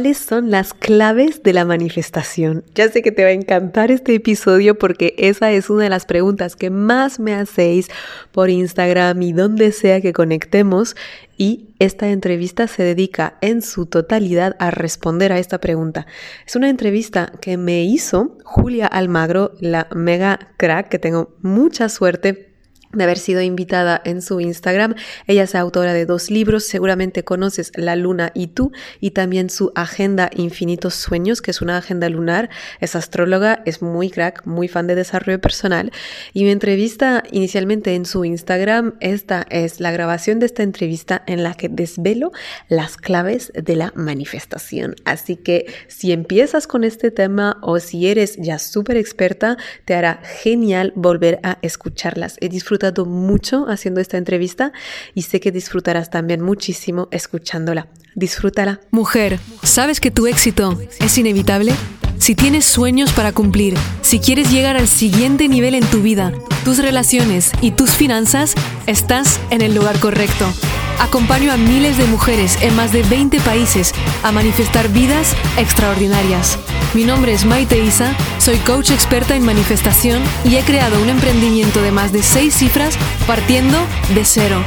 ¿Cuáles 0.00 0.16
son 0.16 0.50
las 0.50 0.72
claves 0.72 1.42
de 1.42 1.52
la 1.52 1.66
manifestación? 1.66 2.64
Ya 2.74 2.88
sé 2.88 3.02
que 3.02 3.12
te 3.12 3.22
va 3.22 3.28
a 3.28 3.32
encantar 3.32 3.90
este 3.90 4.14
episodio 4.14 4.78
porque 4.78 5.14
esa 5.18 5.52
es 5.52 5.68
una 5.68 5.82
de 5.82 5.90
las 5.90 6.06
preguntas 6.06 6.56
que 6.56 6.70
más 6.70 7.20
me 7.20 7.34
hacéis 7.34 7.88
por 8.32 8.48
Instagram 8.48 9.20
y 9.20 9.34
donde 9.34 9.72
sea 9.72 10.00
que 10.00 10.14
conectemos 10.14 10.96
y 11.36 11.74
esta 11.80 12.08
entrevista 12.08 12.66
se 12.66 12.82
dedica 12.82 13.36
en 13.42 13.60
su 13.60 13.84
totalidad 13.84 14.56
a 14.58 14.70
responder 14.70 15.32
a 15.32 15.38
esta 15.38 15.60
pregunta. 15.60 16.06
Es 16.46 16.56
una 16.56 16.70
entrevista 16.70 17.32
que 17.42 17.58
me 17.58 17.84
hizo 17.84 18.38
Julia 18.42 18.86
Almagro, 18.86 19.52
la 19.60 19.86
mega 19.94 20.38
crack, 20.56 20.88
que 20.88 20.98
tengo 20.98 21.36
mucha 21.42 21.90
suerte 21.90 22.49
de 22.92 23.04
haber 23.04 23.18
sido 23.18 23.40
invitada 23.40 24.00
en 24.04 24.20
su 24.22 24.40
Instagram. 24.40 24.94
Ella 25.26 25.44
es 25.44 25.54
autora 25.54 25.92
de 25.92 26.06
dos 26.06 26.30
libros, 26.30 26.64
seguramente 26.64 27.24
conoces 27.24 27.72
La 27.76 27.96
Luna 27.96 28.32
y 28.34 28.48
tú, 28.48 28.72
y 29.00 29.12
también 29.12 29.50
su 29.50 29.72
Agenda 29.74 30.30
Infinitos 30.34 30.94
Sueños, 30.94 31.40
que 31.40 31.52
es 31.52 31.62
una 31.62 31.76
agenda 31.76 32.08
lunar. 32.08 32.50
Es 32.80 32.96
astróloga, 32.96 33.62
es 33.64 33.82
muy 33.82 34.10
crack, 34.10 34.44
muy 34.46 34.68
fan 34.68 34.86
de 34.86 34.94
desarrollo 34.94 35.40
personal. 35.40 35.92
Y 36.32 36.44
mi 36.44 36.50
entrevista 36.50 37.22
inicialmente 37.30 37.94
en 37.94 38.06
su 38.06 38.24
Instagram, 38.24 38.94
esta 39.00 39.46
es 39.50 39.80
la 39.80 39.92
grabación 39.92 40.40
de 40.40 40.46
esta 40.46 40.62
entrevista 40.62 41.22
en 41.26 41.42
la 41.42 41.54
que 41.54 41.68
desvelo 41.68 42.32
las 42.68 42.96
claves 42.96 43.52
de 43.54 43.76
la 43.76 43.92
manifestación. 43.94 44.96
Así 45.04 45.36
que 45.36 45.66
si 45.88 46.12
empiezas 46.12 46.66
con 46.66 46.84
este 46.84 47.10
tema 47.10 47.58
o 47.62 47.78
si 47.78 48.08
eres 48.08 48.36
ya 48.36 48.58
súper 48.58 48.96
experta, 48.96 49.56
te 49.84 49.94
hará 49.94 50.20
genial 50.42 50.92
volver 50.96 51.38
a 51.42 51.58
escucharlas. 51.62 52.36
He 52.40 52.48
disfrutado 52.80 53.04
mucho 53.04 53.66
haciendo 53.68 54.00
esta 54.00 54.16
entrevista 54.16 54.72
y 55.14 55.22
sé 55.22 55.38
que 55.38 55.52
disfrutarás 55.52 56.08
también 56.08 56.40
muchísimo 56.40 57.08
escuchándola. 57.10 57.88
Disfrútala. 58.14 58.80
Mujer, 58.90 59.38
¿sabes 59.62 60.00
que 60.00 60.10
tu 60.10 60.26
éxito 60.26 60.78
es 60.98 61.18
inevitable? 61.18 61.74
Si 62.18 62.34
tienes 62.34 62.64
sueños 62.64 63.12
para 63.12 63.32
cumplir, 63.32 63.74
si 64.00 64.18
quieres 64.18 64.50
llegar 64.50 64.78
al 64.78 64.88
siguiente 64.88 65.46
nivel 65.48 65.74
en 65.74 65.84
tu 65.84 66.00
vida, 66.00 66.32
tus 66.64 66.78
relaciones 66.78 67.52
y 67.60 67.72
tus 67.72 67.90
finanzas, 67.90 68.54
estás 68.86 69.38
en 69.50 69.60
el 69.60 69.74
lugar 69.74 69.98
correcto. 70.00 70.46
Acompaño 71.00 71.50
a 71.50 71.56
miles 71.56 71.96
de 71.96 72.04
mujeres 72.04 72.58
en 72.60 72.76
más 72.76 72.92
de 72.92 73.02
20 73.02 73.40
países 73.40 73.94
a 74.22 74.32
manifestar 74.32 74.90
vidas 74.90 75.34
extraordinarias. 75.56 76.58
Mi 76.92 77.04
nombre 77.04 77.32
es 77.32 77.46
Maite 77.46 77.82
Isa, 77.82 78.14
soy 78.38 78.58
coach 78.58 78.90
experta 78.90 79.34
en 79.34 79.44
manifestación 79.44 80.22
y 80.44 80.56
he 80.56 80.62
creado 80.62 81.00
un 81.00 81.08
emprendimiento 81.08 81.80
de 81.80 81.90
más 81.90 82.12
de 82.12 82.22
6 82.22 82.52
cifras 82.52 82.98
partiendo 83.26 83.78
de 84.14 84.26
cero. 84.26 84.62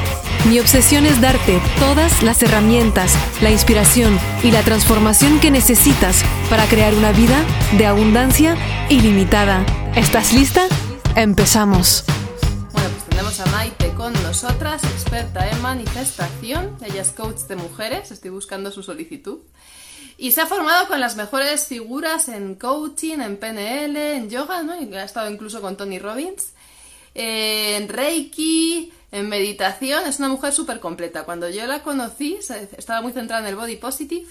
Mi 0.50 0.60
obsesión 0.60 1.06
es 1.06 1.22
darte 1.22 1.62
todas 1.80 2.24
las 2.24 2.42
herramientas, 2.42 3.16
la 3.42 3.52
inspiración 3.52 4.20
y 4.42 4.50
la 4.50 4.64
transformación 4.64 5.40
que 5.40 5.52
necesitas 5.52 6.24
para 6.50 6.66
crear 6.66 6.96
una 6.96 7.12
vida 7.12 7.38
de 7.78 7.86
abundancia 7.86 8.58
ilimitada. 8.90 9.64
¿Estás 9.96 10.34
lista? 10.34 10.66
Empezamos. 11.16 12.04
Tenemos 13.14 13.40
a 13.42 13.46
Maite 13.46 13.94
con 13.94 14.12
nosotras, 14.24 14.84
experta 14.86 15.48
en 15.48 15.62
manifestación. 15.62 16.76
Ella 16.84 17.04
es 17.04 17.12
coach 17.12 17.42
de 17.42 17.56
mujeres, 17.56 18.10
estoy 18.10 18.32
buscando 18.32 18.72
su 18.72 18.82
solicitud. 18.82 19.38
Y 20.18 20.32
se 20.32 20.42
ha 20.42 20.48
formado 20.48 20.88
con 20.88 21.00
las 21.00 21.16
mejores 21.16 21.68
figuras 21.68 22.28
en 22.28 22.56
coaching, 22.56 23.20
en 23.20 23.38
PNL, 23.38 23.96
en 24.16 24.32
yoga, 24.32 24.64
¿no? 24.64 24.82
Y 24.82 24.92
ha 24.96 25.04
estado 25.04 25.30
incluso 25.30 25.62
con 25.62 25.78
Tony 25.78 26.00
Robbins, 26.00 26.54
en 27.14 27.88
Reiki, 27.88 28.92
en 29.12 29.30
meditación. 29.30 30.08
Es 30.08 30.18
una 30.18 30.30
mujer 30.30 30.52
súper 30.52 30.80
completa. 30.80 31.24
Cuando 31.24 31.48
yo 31.50 31.68
la 31.68 31.84
conocí, 31.84 32.40
estaba 32.76 33.04
muy 33.04 33.12
centrada 33.12 33.44
en 33.44 33.50
el 33.50 33.56
body 33.56 33.76
positive, 33.76 34.26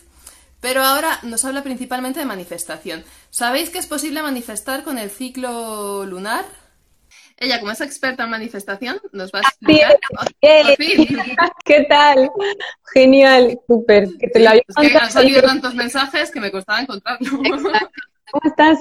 pero 0.60 0.82
ahora 0.82 1.20
nos 1.22 1.44
habla 1.44 1.62
principalmente 1.62 2.18
de 2.18 2.26
manifestación. 2.26 3.04
¿Sabéis 3.30 3.70
que 3.70 3.78
es 3.78 3.86
posible 3.86 4.22
manifestar 4.22 4.82
con 4.82 4.98
el 4.98 5.08
ciclo 5.08 6.04
lunar? 6.04 6.61
Ella, 7.38 7.58
como 7.60 7.72
es 7.72 7.80
experta 7.80 8.24
en 8.24 8.30
manifestación, 8.30 9.00
nos 9.12 9.32
va 9.32 9.40
a 9.40 9.42
explicar. 9.42 9.98
¿Qué 11.64 11.86
tal? 11.88 12.30
Genial, 12.92 13.58
súper. 13.66 14.08
Que 14.18 14.28
te 14.28 14.46
han 14.46 15.10
salido 15.10 15.42
tantos 15.42 15.74
mensajes 15.74 16.30
que 16.30 16.40
me 16.40 16.50
costaba 16.50 16.80
encontrarlo. 16.80 17.30
¿Cómo 18.30 18.48
estás? 18.48 18.78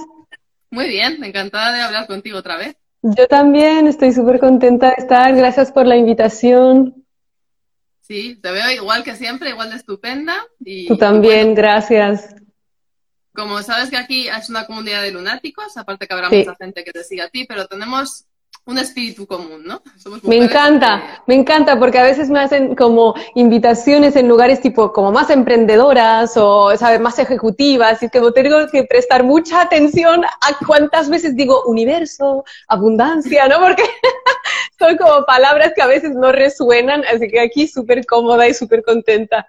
Muy 0.70 0.88
bien, 0.88 1.24
encantada 1.24 1.74
de 1.74 1.82
hablar 1.82 2.08
contigo 2.08 2.38
otra 2.38 2.58
vez. 2.58 2.76
Yo 3.02 3.28
también 3.28 3.88
estoy 3.88 4.14
súper 4.14 4.40
contenta 4.40 4.90
de 4.90 4.96
estar. 4.98 5.36
Gracias 5.36 5.72
por 5.72 5.88
la 5.88 5.98
invitación. 5.98 7.06
Sí, 8.02 8.40
te 8.42 8.52
veo 8.52 8.70
igual 8.72 9.04
que 9.04 9.16
siempre, 9.16 9.50
igual 9.50 9.70
de 9.70 9.78
estupenda. 9.78 10.36
Y, 10.60 10.88
Tú 10.88 10.98
también, 10.98 11.56
gracias. 11.56 12.36
Como 13.34 13.62
sabes 13.64 13.90
que 13.90 13.98
aquí 13.98 14.28
es 14.28 14.50
una 14.50 14.66
comunidad 14.66 15.02
de 15.02 15.12
lunáticos, 15.12 15.78
aparte 15.78 16.08
que 16.08 16.14
habrá 16.14 16.30
mucha 16.30 16.56
gente 16.56 16.84
que 16.84 16.92
te 16.92 17.04
siga 17.04 17.26
a 17.26 17.30
ti, 17.30 17.46
pero 17.46 17.66
tenemos 17.68 18.26
un 18.66 18.78
espíritu 18.78 19.26
común, 19.26 19.64
¿no? 19.64 19.82
me 20.24 20.38
encanta, 20.38 21.24
me 21.26 21.36
encanta 21.36 21.80
porque 21.80 21.98
a 21.98 22.04
veces 22.04 22.30
me 22.30 22.40
hacen 22.40 22.76
como 22.76 23.16
invitaciones 23.34 24.16
en 24.16 24.28
lugares 24.28 24.62
tipo 24.62 24.94
como 24.94 25.12
más 25.12 25.32
emprendedoras 25.32 26.38
o 26.38 26.76
¿sabes? 26.78 27.02
más 27.02 27.18
ejecutivas 27.18 28.02
y 28.02 28.06
es 28.06 28.12
que 28.12 28.22
tengo 28.32 28.68
que 28.72 28.84
prestar 28.84 29.24
mucha 29.24 29.62
atención 29.62 30.24
a 30.24 30.66
cuántas 30.66 31.10
veces 31.10 31.36
digo 31.36 31.64
universo, 31.66 32.44
abundancia, 32.68 33.48
¿no? 33.48 33.60
Porque 33.60 33.84
son 34.80 34.96
como 34.96 35.26
palabras 35.26 35.74
que 35.76 35.82
a 35.82 35.88
veces 35.88 36.12
no 36.12 36.32
resuenan, 36.32 37.04
así 37.06 37.28
que 37.28 37.40
aquí 37.40 37.68
súper 37.68 38.06
cómoda 38.06 38.48
y 38.48 38.54
súper 38.54 38.84
contenta. 38.84 39.48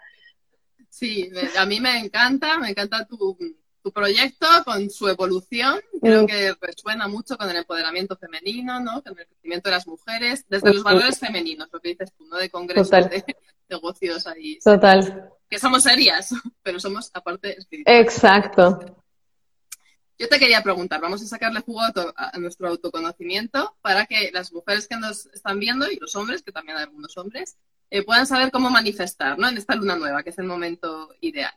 Sí, 0.88 1.30
a 1.58 1.66
mí 1.66 1.80
me 1.80 1.98
encanta, 1.98 2.58
me 2.58 2.70
encanta 2.70 3.04
tu, 3.06 3.36
tu 3.82 3.92
proyecto 3.92 4.46
con 4.64 4.88
su 4.90 5.08
evolución, 5.08 5.80
creo 6.00 6.22
mm. 6.22 6.26
que 6.26 6.54
resuena 6.60 7.08
mucho 7.08 7.36
con 7.36 7.50
el 7.50 7.56
empoderamiento 7.56 8.16
femenino, 8.16 8.80
¿no? 8.80 9.02
Con 9.02 9.18
el 9.18 9.26
crecimiento 9.26 9.68
de 9.68 9.76
las 9.76 9.86
mujeres, 9.86 10.44
desde 10.48 10.72
los 10.72 10.82
valores 10.82 11.18
femeninos, 11.18 11.68
lo 11.72 11.80
que 11.80 11.90
dices 11.90 12.12
tú, 12.16 12.24
¿no? 12.26 12.36
De 12.36 12.48
congresos 12.48 12.90
de 13.10 13.24
negocios 13.68 14.26
ahí. 14.26 14.58
Total. 14.60 15.30
Que 15.48 15.58
somos 15.58 15.82
serias, 15.82 16.30
pero 16.62 16.78
somos 16.78 17.10
aparte 17.12 17.58
espirituales. 17.58 18.02
Exacto. 18.02 19.02
Yo 20.18 20.28
te 20.28 20.38
quería 20.38 20.62
preguntar, 20.62 21.00
vamos 21.00 21.20
a 21.22 21.26
sacarle 21.26 21.60
jugo 21.60 21.80
a, 21.80 22.38
nuestro 22.38 22.68
autoconocimiento 22.68 23.76
para 23.82 24.06
que 24.06 24.30
las 24.32 24.52
mujeres 24.52 24.86
que 24.86 24.96
nos 24.96 25.26
están 25.26 25.58
viendo 25.58 25.90
y 25.90 25.96
los 25.96 26.14
hombres, 26.14 26.42
que 26.42 26.52
también 26.52 26.78
hay 26.78 26.84
algunos 26.84 27.16
hombres, 27.16 27.56
eh, 27.90 28.04
puedan 28.04 28.26
saber 28.26 28.52
cómo 28.52 28.70
manifestar, 28.70 29.36
¿no? 29.36 29.48
En 29.48 29.56
esta 29.56 29.74
luna 29.74 29.96
nueva, 29.96 30.22
que 30.22 30.30
es 30.30 30.38
el 30.38 30.44
momento 30.44 31.12
ideal. 31.20 31.52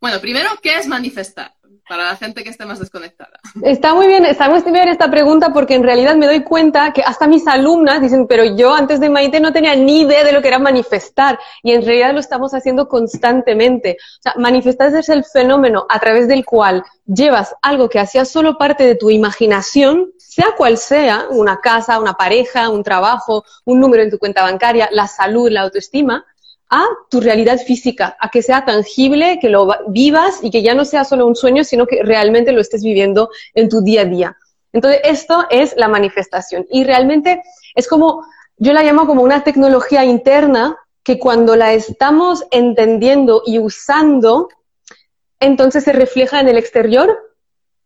Bueno, 0.00 0.20
primero, 0.20 0.50
¿qué 0.62 0.76
es 0.76 0.86
manifestar? 0.86 1.52
Para 1.88 2.04
la 2.04 2.16
gente 2.16 2.44
que 2.44 2.50
esté 2.50 2.66
más 2.66 2.78
desconectada. 2.78 3.40
Está 3.62 3.94
muy 3.94 4.06
bien, 4.06 4.26
está 4.26 4.48
muy 4.50 4.60
bien 4.60 4.88
esta 4.88 5.10
pregunta 5.10 5.54
porque 5.54 5.74
en 5.74 5.82
realidad 5.82 6.16
me 6.16 6.26
doy 6.26 6.44
cuenta 6.44 6.92
que 6.92 7.02
hasta 7.02 7.26
mis 7.26 7.46
alumnas 7.48 8.02
dicen, 8.02 8.26
pero 8.26 8.44
yo 8.44 8.74
antes 8.74 9.00
de 9.00 9.08
Maite 9.08 9.40
no 9.40 9.54
tenía 9.54 9.74
ni 9.74 10.02
idea 10.02 10.22
de 10.22 10.32
lo 10.32 10.42
que 10.42 10.48
era 10.48 10.58
manifestar 10.58 11.38
y 11.62 11.72
en 11.72 11.84
realidad 11.84 12.12
lo 12.12 12.20
estamos 12.20 12.52
haciendo 12.52 12.88
constantemente. 12.88 13.96
O 14.18 14.22
sea, 14.22 14.34
manifestar 14.36 14.94
es 14.94 15.08
el 15.08 15.24
fenómeno 15.24 15.86
a 15.88 15.98
través 15.98 16.28
del 16.28 16.44
cual 16.44 16.84
llevas 17.06 17.54
algo 17.62 17.88
que 17.88 17.98
hacía 17.98 18.26
solo 18.26 18.58
parte 18.58 18.84
de 18.84 18.94
tu 18.94 19.08
imaginación, 19.08 20.12
sea 20.18 20.48
cual 20.58 20.76
sea, 20.76 21.26
una 21.30 21.58
casa, 21.60 21.98
una 21.98 22.12
pareja, 22.12 22.68
un 22.68 22.82
trabajo, 22.82 23.44
un 23.64 23.80
número 23.80 24.02
en 24.02 24.10
tu 24.10 24.18
cuenta 24.18 24.42
bancaria, 24.42 24.90
la 24.92 25.08
salud, 25.08 25.50
la 25.50 25.62
autoestima, 25.62 26.26
a 26.70 26.84
tu 27.10 27.20
realidad 27.20 27.58
física, 27.58 28.16
a 28.20 28.30
que 28.30 28.42
sea 28.42 28.64
tangible, 28.64 29.38
que 29.40 29.48
lo 29.48 29.68
vivas 29.88 30.40
y 30.42 30.50
que 30.50 30.62
ya 30.62 30.74
no 30.74 30.84
sea 30.84 31.04
solo 31.04 31.26
un 31.26 31.36
sueño, 31.36 31.64
sino 31.64 31.86
que 31.86 32.02
realmente 32.02 32.52
lo 32.52 32.60
estés 32.60 32.82
viviendo 32.82 33.30
en 33.54 33.68
tu 33.68 33.80
día 33.80 34.02
a 34.02 34.04
día. 34.04 34.36
Entonces, 34.72 35.00
esto 35.04 35.46
es 35.50 35.74
la 35.76 35.88
manifestación. 35.88 36.66
Y 36.70 36.84
realmente 36.84 37.42
es 37.74 37.88
como, 37.88 38.24
yo 38.58 38.72
la 38.72 38.82
llamo 38.82 39.06
como 39.06 39.22
una 39.22 39.44
tecnología 39.44 40.04
interna 40.04 40.76
que 41.02 41.18
cuando 41.18 41.56
la 41.56 41.72
estamos 41.72 42.44
entendiendo 42.50 43.42
y 43.46 43.58
usando, 43.58 44.48
entonces 45.40 45.84
se 45.84 45.92
refleja 45.92 46.40
en 46.40 46.48
el 46.48 46.58
exterior 46.58 47.18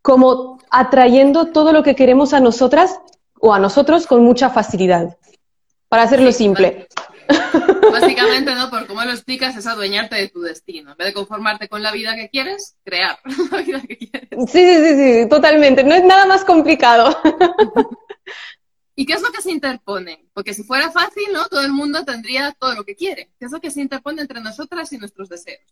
como 0.01 0.59
atrayendo 0.71 1.53
todo 1.53 1.73
lo 1.73 1.85
que 1.85 1.95
queremos 1.95 2.33
a 2.33 2.41
nosotras 2.41 2.99
o 3.39 3.55
a 3.55 3.61
nosotros 3.61 4.09
con 4.09 4.25
mucha 4.25 4.51
facilidad. 4.51 5.17
Para 5.89 6.03
hacerlo 6.03 6.33
simple. 6.33 6.89
Básicamente, 7.93 8.55
¿no? 8.55 8.71
Por 8.71 8.87
cómo 8.87 9.03
lo 9.03 9.11
explicas, 9.11 9.57
es 9.57 9.67
adueñarte 9.67 10.17
de 10.17 10.29
tu 10.29 10.41
destino. 10.41 10.93
En 10.93 10.97
vez 10.97 11.09
de 11.09 11.13
conformarte 11.13 11.69
con 11.69 11.83
la 11.83 11.93
vida 11.93 12.15
que 12.15 12.29
quieres, 12.29 12.77
crear 12.85 13.19
la 13.51 13.59
vida 13.59 13.81
que 13.81 13.99
quieres. 13.99 14.29
Sí, 14.51 14.65
sí, 14.65 14.85
sí, 14.85 15.23
sí, 15.23 15.29
totalmente. 15.29 15.85
No 15.85 15.95
es 15.95 16.05
nada 16.05 16.27
más 16.27 16.45
complicado. 16.45 17.17
¿Y 18.95 19.07
qué 19.07 19.15
es 19.15 19.23
lo 19.23 19.31
que 19.31 19.41
se 19.41 19.51
interpone? 19.51 20.27
Porque 20.35 20.55
si 20.55 20.65
fuera 20.65 20.91
fácil, 20.91 21.25
¿no? 21.33 21.47
Todo 21.49 21.63
el 21.63 21.73
mundo 21.73 22.05
tendría 22.05 22.53
todo 22.53 22.75
lo 22.75 22.85
que 22.85 22.95
quiere. 22.95 23.31
¿Qué 23.39 23.47
es 23.47 23.53
lo 23.53 23.61
que 23.61 23.71
se 23.71 23.81
interpone 23.81 24.21
entre 24.21 24.41
nosotras 24.41 24.93
y 24.93 24.99
nuestros 24.99 25.29
deseos? 25.29 25.63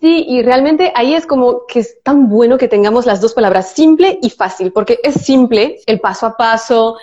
Sí, 0.00 0.24
y 0.28 0.42
realmente 0.42 0.92
ahí 0.96 1.14
es 1.14 1.26
como 1.26 1.64
que 1.66 1.78
es 1.78 2.02
tan 2.02 2.28
bueno 2.28 2.58
que 2.58 2.66
tengamos 2.66 3.06
las 3.06 3.20
dos 3.20 3.34
palabras, 3.34 3.72
simple 3.72 4.18
y 4.20 4.30
fácil, 4.30 4.72
porque 4.72 4.98
es 5.02 5.14
simple, 5.14 5.80
el 5.86 6.00
paso 6.00 6.26
a 6.26 6.36
paso, 6.36 6.98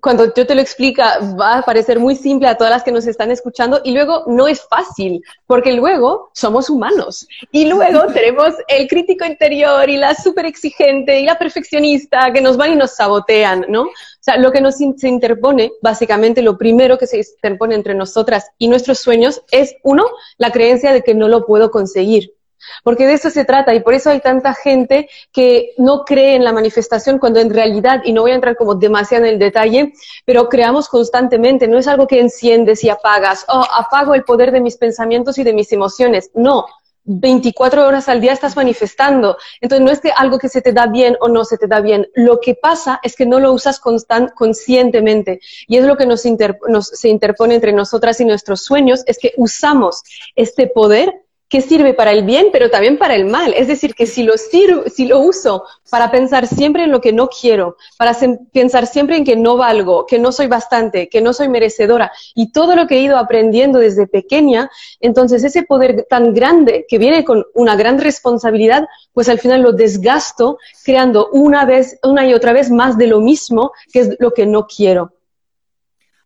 cuando 0.00 0.32
yo 0.34 0.46
te 0.46 0.54
lo 0.54 0.60
explica, 0.60 1.18
va 1.38 1.58
a 1.58 1.62
parecer 1.62 1.98
muy 1.98 2.14
simple 2.14 2.48
a 2.48 2.56
todas 2.56 2.72
las 2.72 2.82
que 2.82 2.92
nos 2.92 3.06
están 3.06 3.30
escuchando 3.30 3.80
y 3.84 3.92
luego 3.92 4.24
no 4.26 4.46
es 4.46 4.62
fácil, 4.68 5.22
porque 5.46 5.72
luego 5.72 6.30
somos 6.32 6.70
humanos 6.70 7.26
y 7.50 7.66
luego 7.66 8.06
tenemos 8.12 8.54
el 8.68 8.88
crítico 8.88 9.24
interior 9.24 9.88
y 9.88 9.96
la 9.96 10.14
súper 10.14 10.46
exigente 10.46 11.20
y 11.20 11.24
la 11.24 11.38
perfeccionista 11.38 12.32
que 12.32 12.40
nos 12.40 12.56
van 12.56 12.72
y 12.72 12.76
nos 12.76 12.94
sabotean, 12.94 13.66
¿no? 13.68 13.82
O 13.82 14.22
sea, 14.22 14.36
lo 14.36 14.52
que 14.52 14.60
nos 14.60 14.76
se 14.76 15.08
interpone, 15.08 15.72
básicamente 15.82 16.42
lo 16.42 16.56
primero 16.56 16.98
que 16.98 17.06
se 17.06 17.18
interpone 17.18 17.74
entre 17.74 17.94
nosotras 17.94 18.46
y 18.58 18.68
nuestros 18.68 18.98
sueños 18.98 19.42
es, 19.50 19.74
uno, 19.82 20.04
la 20.38 20.50
creencia 20.50 20.92
de 20.92 21.02
que 21.02 21.14
no 21.14 21.28
lo 21.28 21.46
puedo 21.46 21.70
conseguir. 21.70 22.34
Porque 22.82 23.06
de 23.06 23.14
eso 23.14 23.30
se 23.30 23.44
trata 23.44 23.74
y 23.74 23.80
por 23.80 23.94
eso 23.94 24.10
hay 24.10 24.20
tanta 24.20 24.54
gente 24.54 25.08
que 25.32 25.72
no 25.78 26.04
cree 26.04 26.36
en 26.36 26.44
la 26.44 26.52
manifestación 26.52 27.18
cuando 27.18 27.40
en 27.40 27.50
realidad, 27.50 28.02
y 28.04 28.12
no 28.12 28.22
voy 28.22 28.32
a 28.32 28.36
entrar 28.36 28.56
como 28.56 28.74
demasiado 28.74 29.24
en 29.24 29.32
el 29.34 29.38
detalle, 29.38 29.92
pero 30.24 30.48
creamos 30.48 30.88
constantemente, 30.88 31.68
no 31.68 31.78
es 31.78 31.86
algo 31.86 32.06
que 32.06 32.20
enciendes 32.20 32.84
y 32.84 32.90
apagas, 32.90 33.44
oh, 33.48 33.64
apago 33.76 34.14
el 34.14 34.24
poder 34.24 34.52
de 34.52 34.60
mis 34.60 34.76
pensamientos 34.76 35.38
y 35.38 35.44
de 35.44 35.52
mis 35.52 35.72
emociones, 35.72 36.30
no. 36.34 36.66
24 37.04 37.86
horas 37.86 38.08
al 38.08 38.20
día 38.20 38.32
estás 38.32 38.56
manifestando. 38.56 39.36
Entonces, 39.60 39.84
no 39.84 39.90
es 39.90 40.00
que 40.00 40.12
algo 40.14 40.38
que 40.38 40.48
se 40.48 40.62
te 40.62 40.72
da 40.72 40.86
bien 40.86 41.16
o 41.20 41.28
no 41.28 41.44
se 41.44 41.56
te 41.56 41.66
da 41.66 41.80
bien. 41.80 42.06
Lo 42.14 42.40
que 42.40 42.54
pasa 42.54 43.00
es 43.02 43.16
que 43.16 43.26
no 43.26 43.40
lo 43.40 43.52
usas 43.52 43.80
conscientemente. 43.80 45.40
Y 45.66 45.78
es 45.78 45.84
lo 45.84 45.96
que 45.96 46.06
nos, 46.06 46.24
nos 46.68 46.86
se 46.86 47.08
interpone 47.08 47.54
entre 47.54 47.72
nosotras 47.72 48.20
y 48.20 48.24
nuestros 48.24 48.62
sueños, 48.62 49.02
es 49.06 49.18
que 49.18 49.32
usamos 49.36 50.02
este 50.36 50.66
poder 50.68 51.22
que 51.50 51.60
sirve 51.60 51.94
para 51.94 52.12
el 52.12 52.22
bien, 52.22 52.46
pero 52.52 52.70
también 52.70 52.96
para 52.96 53.16
el 53.16 53.26
mal. 53.26 53.52
Es 53.54 53.66
decir, 53.66 53.96
que 53.96 54.06
si 54.06 54.22
lo, 54.22 54.34
si 54.38 55.04
lo 55.04 55.18
uso 55.18 55.64
para 55.90 56.12
pensar 56.12 56.46
siempre 56.46 56.84
en 56.84 56.92
lo 56.92 57.00
que 57.00 57.12
no 57.12 57.28
quiero, 57.28 57.76
para 57.98 58.16
pensar 58.52 58.86
siempre 58.86 59.16
en 59.16 59.24
que 59.24 59.34
no 59.34 59.56
valgo, 59.56 60.06
que 60.06 60.20
no 60.20 60.30
soy 60.30 60.46
bastante, 60.46 61.08
que 61.08 61.20
no 61.20 61.32
soy 61.32 61.48
merecedora, 61.48 62.12
y 62.36 62.52
todo 62.52 62.76
lo 62.76 62.86
que 62.86 62.96
he 62.96 63.02
ido 63.02 63.18
aprendiendo 63.18 63.80
desde 63.80 64.06
pequeña, 64.06 64.70
entonces 65.00 65.42
ese 65.42 65.64
poder 65.64 66.06
tan 66.08 66.32
grande 66.32 66.86
que 66.88 66.98
viene 66.98 67.24
con 67.24 67.44
una 67.54 67.74
gran 67.74 67.98
responsabilidad, 67.98 68.86
pues 69.12 69.28
al 69.28 69.40
final 69.40 69.62
lo 69.62 69.72
desgasto 69.72 70.58
creando 70.84 71.30
una 71.32 71.64
vez, 71.64 71.98
una 72.04 72.24
y 72.26 72.32
otra 72.32 72.52
vez 72.52 72.70
más 72.70 72.96
de 72.96 73.08
lo 73.08 73.20
mismo, 73.20 73.72
que 73.92 74.00
es 74.00 74.16
lo 74.20 74.32
que 74.32 74.46
no 74.46 74.68
quiero. 74.68 75.12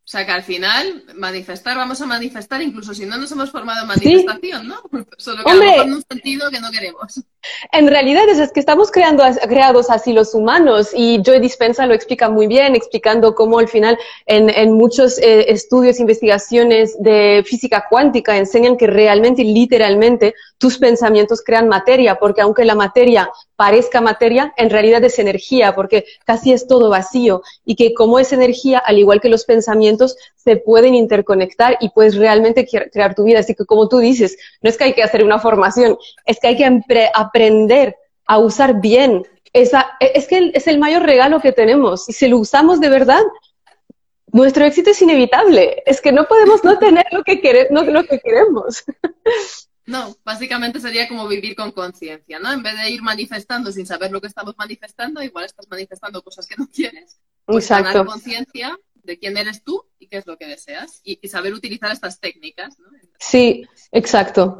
O 0.04 0.06
sea 0.06 0.26
que 0.26 0.32
al 0.32 0.42
final, 0.42 1.04
manifestar, 1.14 1.78
vamos 1.78 1.98
a 2.02 2.06
manifestar 2.06 2.60
incluso 2.60 2.92
si 2.92 3.06
no 3.06 3.16
nos 3.16 3.32
hemos 3.32 3.50
formado 3.50 3.82
en 3.82 3.88
manifestación, 3.88 4.68
¿no? 4.68 4.82
Solo 5.16 5.42
que 5.42 5.50
Hombre, 5.50 5.76
en 5.76 5.94
un 5.94 6.04
sentido 6.06 6.50
que 6.50 6.60
no 6.60 6.70
queremos. 6.70 7.22
En 7.72 7.88
realidad 7.88 8.28
es, 8.28 8.52
que 8.52 8.60
estamos 8.60 8.90
creando, 8.90 9.24
creados 9.48 9.90
así 9.90 10.12
los 10.12 10.34
humanos 10.34 10.90
y 10.94 11.22
Joy 11.22 11.40
Dispensa 11.40 11.86
lo 11.86 11.94
explica 11.94 12.28
muy 12.28 12.46
bien, 12.46 12.74
explicando 12.74 13.34
cómo 13.34 13.58
al 13.58 13.68
final 13.68 13.98
en, 14.26 14.50
en 14.50 14.72
muchos 14.72 15.18
eh, 15.18 15.50
estudios, 15.50 16.00
investigaciones 16.00 16.94
de 17.00 17.44
física 17.46 17.86
cuántica 17.88 18.36
enseñan 18.36 18.76
que 18.76 18.86
realmente 18.86 19.44
literalmente 19.44 20.34
tus 20.58 20.78
pensamientos 20.78 21.42
crean 21.42 21.68
materia, 21.68 22.16
porque 22.16 22.40
aunque 22.40 22.64
la 22.64 22.74
materia 22.74 23.30
parezca 23.56 24.00
materia, 24.00 24.52
en 24.56 24.70
realidad 24.70 25.04
es 25.04 25.18
energía, 25.18 25.74
porque 25.74 26.04
casi 26.24 26.52
es 26.52 26.66
todo 26.66 26.90
vacío 26.90 27.42
y 27.64 27.76
que 27.76 27.94
como 27.94 28.18
es 28.18 28.32
energía, 28.32 28.78
al 28.78 28.98
igual 28.98 29.20
que 29.20 29.28
los 29.28 29.44
pensamientos, 29.44 30.16
se 30.36 30.56
pueden 30.56 30.94
interconectar 30.94 31.78
y 31.80 31.88
puedes 31.90 32.16
realmente 32.16 32.66
crear 32.66 33.14
tu 33.14 33.24
vida. 33.24 33.38
Así 33.38 33.54
que 33.54 33.64
como 33.64 33.88
tú 33.88 33.98
dices, 33.98 34.36
no 34.60 34.68
es 34.68 34.76
que 34.76 34.84
hay 34.84 34.92
que 34.92 35.02
hacer 35.02 35.24
una 35.24 35.38
formación, 35.38 35.96
es 36.26 36.38
que 36.38 36.48
hay 36.48 36.56
que 36.56 36.64
aprender 37.14 37.53
a 38.26 38.38
usar 38.38 38.80
bien. 38.80 39.26
Esa, 39.52 39.96
e, 40.00 40.12
es 40.14 40.26
que 40.26 40.50
es 40.54 40.66
el 40.66 40.78
mayor 40.78 41.02
regalo 41.02 41.40
que 41.40 41.52
tenemos 41.52 42.08
y 42.08 42.12
si 42.12 42.28
lo 42.28 42.38
usamos 42.38 42.80
de 42.80 42.88
verdad, 42.88 43.22
nuestro 44.32 44.64
éxito 44.64 44.90
es 44.90 45.00
inevitable. 45.00 45.82
Es 45.86 46.00
que 46.00 46.12
no 46.12 46.26
podemos 46.26 46.64
no 46.64 46.78
tener 46.78 47.06
lo 47.12 47.22
que, 47.22 47.40
queremos, 47.40 47.86
lo 47.86 48.04
que 48.04 48.20
queremos. 48.20 48.84
No, 49.86 50.16
básicamente 50.24 50.80
sería 50.80 51.06
como 51.08 51.28
vivir 51.28 51.54
con 51.54 51.70
conciencia, 51.70 52.38
¿no? 52.38 52.50
En 52.50 52.62
vez 52.62 52.74
de 52.74 52.88
ir 52.88 53.02
manifestando 53.02 53.70
sin 53.70 53.86
saber 53.86 54.10
lo 54.10 54.20
que 54.20 54.28
estamos 54.28 54.54
manifestando, 54.56 55.22
igual 55.22 55.44
estás 55.44 55.68
manifestando 55.68 56.22
cosas 56.22 56.46
que 56.46 56.54
no 56.56 56.66
quieres. 56.68 57.18
Pues 57.44 57.70
Exacto. 57.70 58.06
conciencia 58.06 58.78
de 58.94 59.18
quién 59.18 59.36
eres 59.36 59.62
tú 59.62 59.84
y 59.98 60.06
qué 60.06 60.16
es 60.16 60.26
lo 60.26 60.38
que 60.38 60.46
deseas 60.46 61.00
y, 61.04 61.28
saber 61.28 61.52
utilizar 61.52 61.92
estas 61.92 62.18
técnicas, 62.18 62.78
¿no? 62.78 62.88
Sí, 63.18 63.66
exacto. 63.92 64.56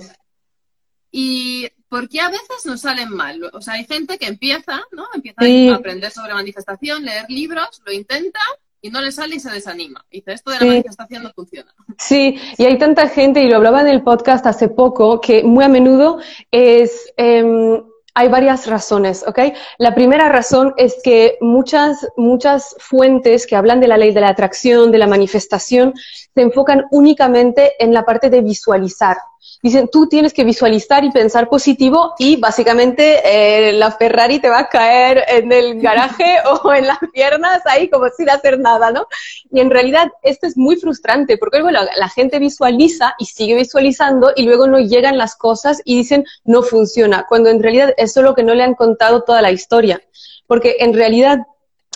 Y 1.11 1.71
¿por 1.95 2.09
qué 2.09 2.21
a 2.21 2.29
veces 2.29 2.67
nos 2.67 2.81
salen 2.81 3.09
mal? 3.11 3.41
O 3.53 3.61
sea, 3.61 3.75
hay 3.75 3.85
gente 3.85 4.19
que 4.19 4.27
empieza, 4.27 4.81
¿no? 4.91 5.05
Empieza 5.15 5.43
a 5.43 5.77
aprender 5.77 6.11
sobre 6.11 6.35
manifestación, 6.35 7.05
leer 7.05 7.27
libros, 7.29 7.81
lo 7.87 7.93
intenta 7.93 8.41
y 8.83 8.91
no 8.91 9.01
le 9.01 9.13
sale 9.13 9.37
y 9.37 9.39
se 9.39 9.49
desanima. 9.53 10.05
Dice, 10.11 10.33
esto 10.33 10.51
de 10.51 10.59
la 10.59 10.67
manifestación 10.67 11.23
no 11.23 11.31
funciona. 11.33 11.73
Sí, 11.97 12.37
y 12.59 12.65
hay 12.65 12.79
tanta 12.79 13.09
gente, 13.09 13.45
y 13.45 13.49
lo 13.49 13.59
hablaba 13.59 13.81
en 13.81 13.87
el 13.87 14.03
podcast 14.03 14.45
hace 14.45 14.67
poco, 14.67 15.21
que 15.21 15.45
muy 15.45 15.63
a 15.63 15.69
menudo 15.69 16.19
es... 16.51 17.13
Em, 17.17 17.81
hay 18.17 18.29
varias 18.29 18.69
razones, 18.69 19.25
¿ok? 19.27 19.41
La 19.79 19.93
primera 19.95 20.29
razón 20.29 20.73
es 20.77 21.01
que 21.03 21.37
muchas, 21.41 22.07
muchas 22.17 22.77
fuentes 22.79 23.45
que 23.45 23.57
hablan 23.57 23.81
de 23.81 23.89
la 23.89 23.97
ley 23.97 24.13
de 24.13 24.21
la 24.21 24.29
atracción, 24.29 24.93
de 24.93 24.99
la 24.99 25.09
manifestación, 25.09 25.95
se 26.33 26.43
enfocan 26.43 26.85
únicamente 26.93 27.73
en 27.81 27.93
la 27.93 28.05
parte 28.05 28.31
de 28.31 28.41
visualizar, 28.41 29.17
dicen, 29.63 29.89
tú 29.91 30.07
tienes 30.07 30.33
que 30.33 30.45
visualizar 30.45 31.05
y 31.05 31.11
pensar 31.11 31.49
positivo 31.49 32.15
y 32.19 32.37
básicamente 32.37 33.21
eh, 33.25 33.73
la 33.73 33.91
Ferrari 33.91 34.39
te 34.39 34.49
va 34.49 34.59
a 34.59 34.69
caer 34.69 35.25
en 35.27 35.53
el 35.53 35.81
garaje 35.83 36.37
o 36.47 36.73
en 36.73 36.87
las 36.87 36.99
piernas 37.13 37.63
ahí 37.65 37.89
como 37.89 38.07
sin 38.17 38.29
hacer 38.29 38.59
nada, 38.59 38.91
¿no? 38.91 39.07
Y 39.51 39.61
en 39.61 39.71
realidad 39.71 40.13
esto 40.23 40.47
es 40.47 40.57
muy 40.57 40.77
frustrante 40.77 41.39
porque 41.39 41.63
bueno, 41.63 41.81
la 41.97 42.09
gente 42.09 42.39
visualiza 42.39 43.15
y 43.19 43.27
sigue 43.27 43.55
visualizando 43.55 44.33
y 44.37 44.45
luego 44.45 44.67
no 44.67 44.79
llegan 44.79 45.17
las 45.17 45.35
cosas 45.37 45.81
y 45.85 45.97
dicen, 45.97 46.25
no 46.45 46.63
funciona, 46.63 47.25
cuando 47.29 47.49
en 47.51 47.63
realidad 47.63 47.95
es 47.97 48.13
solo 48.13 48.35
que 48.35 48.43
no 48.43 48.55
le 48.55 48.65
han 48.65 48.75
contado 48.75 49.23
toda 49.23 49.43
la 49.43 49.51
historia. 49.51 50.01
Porque 50.47 50.77
en 50.81 50.93
realidad 50.93 51.39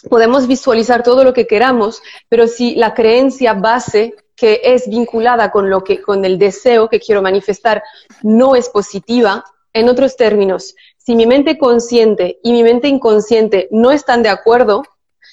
podemos 0.09 0.47
visualizar 0.47 1.03
todo 1.03 1.25
lo 1.25 1.33
que 1.33 1.47
queramos, 1.47 2.03
pero 2.29 2.47
si 2.47 2.75
la 2.75 2.95
creencia 2.95 3.55
base 3.55 4.15
que 4.39 4.61
es 4.63 4.89
vinculada 4.89 5.51
con 5.51 5.69
lo 5.69 5.83
que, 5.83 6.01
con 6.01 6.25
el 6.25 6.39
deseo 6.39 6.89
que 6.89 7.01
quiero 7.01 7.21
manifestar, 7.21 7.83
no 8.23 8.55
es 8.55 8.69
positiva. 8.69 9.45
En 9.73 9.89
otros 9.89 10.17
términos, 10.17 10.75
si 10.97 11.15
mi 11.17 11.27
mente 11.27 11.59
consciente 11.59 12.39
y 12.43 12.53
mi 12.53 12.63
mente 12.63 12.89
inconsciente 12.89 13.69
no 13.71 13.91
están 13.91 14.23
de 14.23 14.29
acuerdo, 14.29 14.85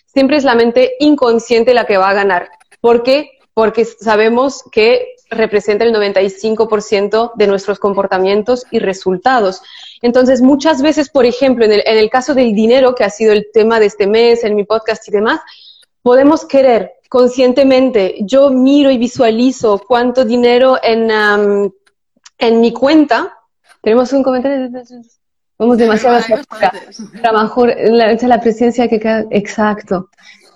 siempre 0.08 0.38
es 0.38 0.44
la 0.44 0.56
mente 0.56 0.96
inconsciente 1.00 1.74
la 1.74 1.86
que 1.86 1.98
va 1.98 2.10
a 2.10 2.14
ganar. 2.14 2.50
¿Por 2.82 3.04
qué? 3.04 3.30
Porque 3.54 3.86
sabemos 3.86 4.64
que 4.72 5.16
representa 5.30 5.86
el 5.86 5.94
95% 5.94 7.34
de 7.36 7.48
nuestros 7.48 7.80
comportamientos 7.80 8.66
y 8.72 8.80
resultados. 8.80 9.62
Entonces, 10.02 10.42
muchas 10.42 10.82
veces, 10.82 11.10
por 11.10 11.26
ejemplo, 11.26 11.66
en 11.66 11.74
el, 11.74 11.84
en 11.86 11.98
el 11.98 12.10
caso 12.10 12.34
del 12.34 12.54
dinero, 12.54 12.96
que 12.96 13.04
ha 13.04 13.10
sido 13.10 13.34
el 13.34 13.48
tema 13.54 13.80
de 13.80 13.86
este 13.86 14.08
mes, 14.08 14.44
en 14.44 14.56
mi 14.56 14.64
podcast 14.64 15.08
y 15.08 15.12
demás, 15.12 15.42
podemos 16.02 16.46
querer 16.46 16.95
conscientemente 17.16 18.18
yo 18.24 18.50
miro 18.50 18.92
y 18.92 18.98
visualizo 18.98 19.82
cuánto 19.88 20.26
dinero 20.26 20.78
en, 20.84 21.10
en 22.38 22.60
mi 22.60 22.74
cuenta, 22.74 23.38
tenemos 23.82 24.12
un 24.12 24.22
comentario. 24.22 24.70
Vamos 25.58 25.78
demasiado 25.78 26.18
hacia 26.18 26.44
Trabajo, 27.22 27.68
la, 27.68 28.12
la 28.12 28.42
presencia 28.42 28.90
que 28.90 29.00
queda. 29.00 29.24
Exacto. 29.32 30.10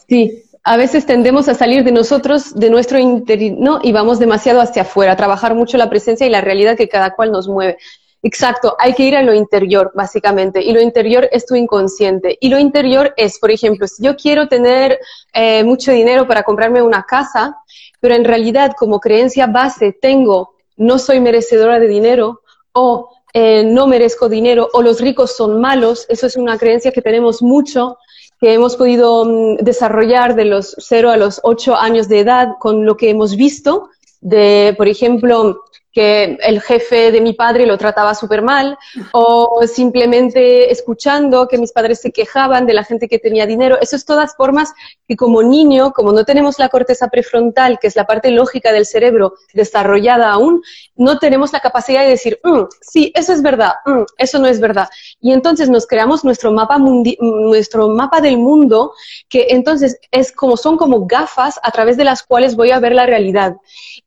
Sí, 0.10 0.44
a 0.66 0.76
veces 0.76 1.06
tendemos 1.06 1.48
a 1.48 1.54
salir 1.54 1.86
de 1.86 1.94
nosotros, 1.94 2.54
de 2.54 2.70
nuestro 2.70 3.00
interior, 3.00 3.56
¿no? 3.58 3.80
Y 3.82 3.94
vamos 3.94 4.20
demasiado 4.20 4.60
hacia 4.60 4.82
afuera, 4.82 5.14
a 5.14 5.16
trabajar 5.16 5.56
mucho 5.56 5.78
la 5.78 5.90
presencia 5.90 6.28
y 6.28 6.30
la 6.30 6.42
realidad 6.42 6.76
que 6.76 6.90
cada 6.90 7.16
cual 7.16 7.32
nos 7.32 7.48
mueve. 7.48 7.78
Exacto, 8.22 8.76
hay 8.78 8.94
que 8.94 9.04
ir 9.04 9.16
a 9.16 9.24
lo 9.24 9.34
interior, 9.34 9.92
básicamente, 9.96 10.62
y 10.62 10.74
lo 10.74 10.82
interior 10.82 11.30
es 11.32 11.46
tu 11.46 11.56
inconsciente. 11.56 12.38
Y 12.42 12.50
lo 12.50 12.60
interior 12.60 13.14
es, 13.16 13.40
por 13.40 13.50
ejemplo, 13.50 13.88
si 13.88 14.04
yo 14.04 14.18
quiero 14.18 14.48
tener 14.50 15.00
eh, 15.34 15.64
mucho 15.64 15.92
dinero 15.92 16.28
para 16.28 16.44
comprarme 16.44 16.82
una 16.82 17.04
casa, 17.04 17.56
pero 18.02 18.16
en 18.16 18.26
realidad 18.26 18.74
como 18.78 19.00
creencia 19.00 19.48
base 19.48 19.94
tengo, 19.94 20.56
no 20.76 21.00
soy 21.00 21.22
merecedora 21.22 21.80
de 21.80 21.88
dinero, 21.88 22.42
o 22.74 23.10
eh, 23.34 23.64
no 23.64 23.88
merezco 23.88 24.28
dinero, 24.28 24.70
o 24.74 24.82
los 24.82 25.00
ricos 25.00 25.36
son 25.36 25.62
malos, 25.62 26.06
eso 26.10 26.28
es 26.28 26.36
una 26.36 26.58
creencia 26.58 26.92
que 26.92 27.02
tenemos 27.02 27.42
mucho, 27.42 27.98
que 28.42 28.54
hemos 28.54 28.76
podido 28.76 29.24
mm, 29.26 29.58
desarrollar 29.58 30.36
de 30.36 30.46
los 30.46 30.76
0 30.78 31.12
a 31.12 31.18
los 31.18 31.40
8 31.44 31.76
años 31.76 32.10
de 32.10 32.20
edad 32.20 32.50
con 32.60 32.86
lo 32.86 32.98
que 32.98 33.10
hemos 33.10 33.38
visto 33.38 33.90
de, 34.22 34.74
por 34.78 34.88
ejemplo, 34.88 35.64
que 35.92 36.38
el 36.42 36.62
jefe 36.62 37.12
de 37.12 37.22
mi 37.22 37.34
padre 37.34 37.66
lo 37.66 37.78
trataba 37.78 38.14
súper 38.14 38.42
mal, 38.42 38.78
o 39.12 39.62
simplemente 39.68 40.72
escuchando 40.72 41.48
que 41.48 41.58
mis 41.58 41.72
padres 41.72 42.00
se 42.00 42.12
quejaban 42.12 42.66
de 42.66 42.74
la 42.74 42.84
gente 42.84 43.08
que 43.08 43.20
tenía 43.20 43.46
dinero. 43.46 43.78
Eso 43.82 43.96
es 43.96 44.06
todas 44.06 44.36
formas 44.36 44.74
que 45.08 45.16
como 45.16 45.42
niño, 45.42 45.92
como 45.92 46.12
no 46.12 46.26
tenemos 46.26 46.60
la 46.60 46.70
corteza 46.70 47.08
prefrontal, 47.08 47.80
que 47.80 47.88
es 47.88 47.96
la 47.96 48.06
parte 48.06 48.30
lógica 48.32 48.72
del 48.72 48.86
cerebro 48.86 49.34
desarrollada 49.54 50.32
aún, 50.32 50.62
no 50.96 51.18
tenemos 51.18 51.52
la 51.54 51.60
capacidad 51.60 52.02
de 52.02 52.10
decir, 52.10 52.40
mm, 52.44 52.64
sí, 52.82 53.12
eso 53.16 53.34
es 53.34 53.42
verdad, 53.42 53.74
mm, 53.86 54.04
eso 54.18 54.38
no 54.38 54.48
es 54.48 54.60
verdad. 54.60 54.90
Y 55.20 55.32
entonces 55.32 55.70
nos 55.70 55.88
creamos 55.88 56.24
nuestro 56.24 56.52
mapa, 56.52 56.78
nuestro 56.78 57.90
mapa 57.90 58.22
del 58.22 58.38
mundo, 58.38 58.94
que 59.28 59.48
entonces 59.50 60.00
es 60.12 60.32
como, 60.32 60.58
son 60.58 60.78
como 60.78 61.08
gafas 61.08 61.60
a 61.64 61.72
través 61.72 61.98
de 61.98 62.04
las 62.04 62.24
cuales 62.24 62.56
voy 62.56 62.72
a 62.72 62.80
ver 62.80 62.94
la 62.94 63.06
realidad. 63.06 63.56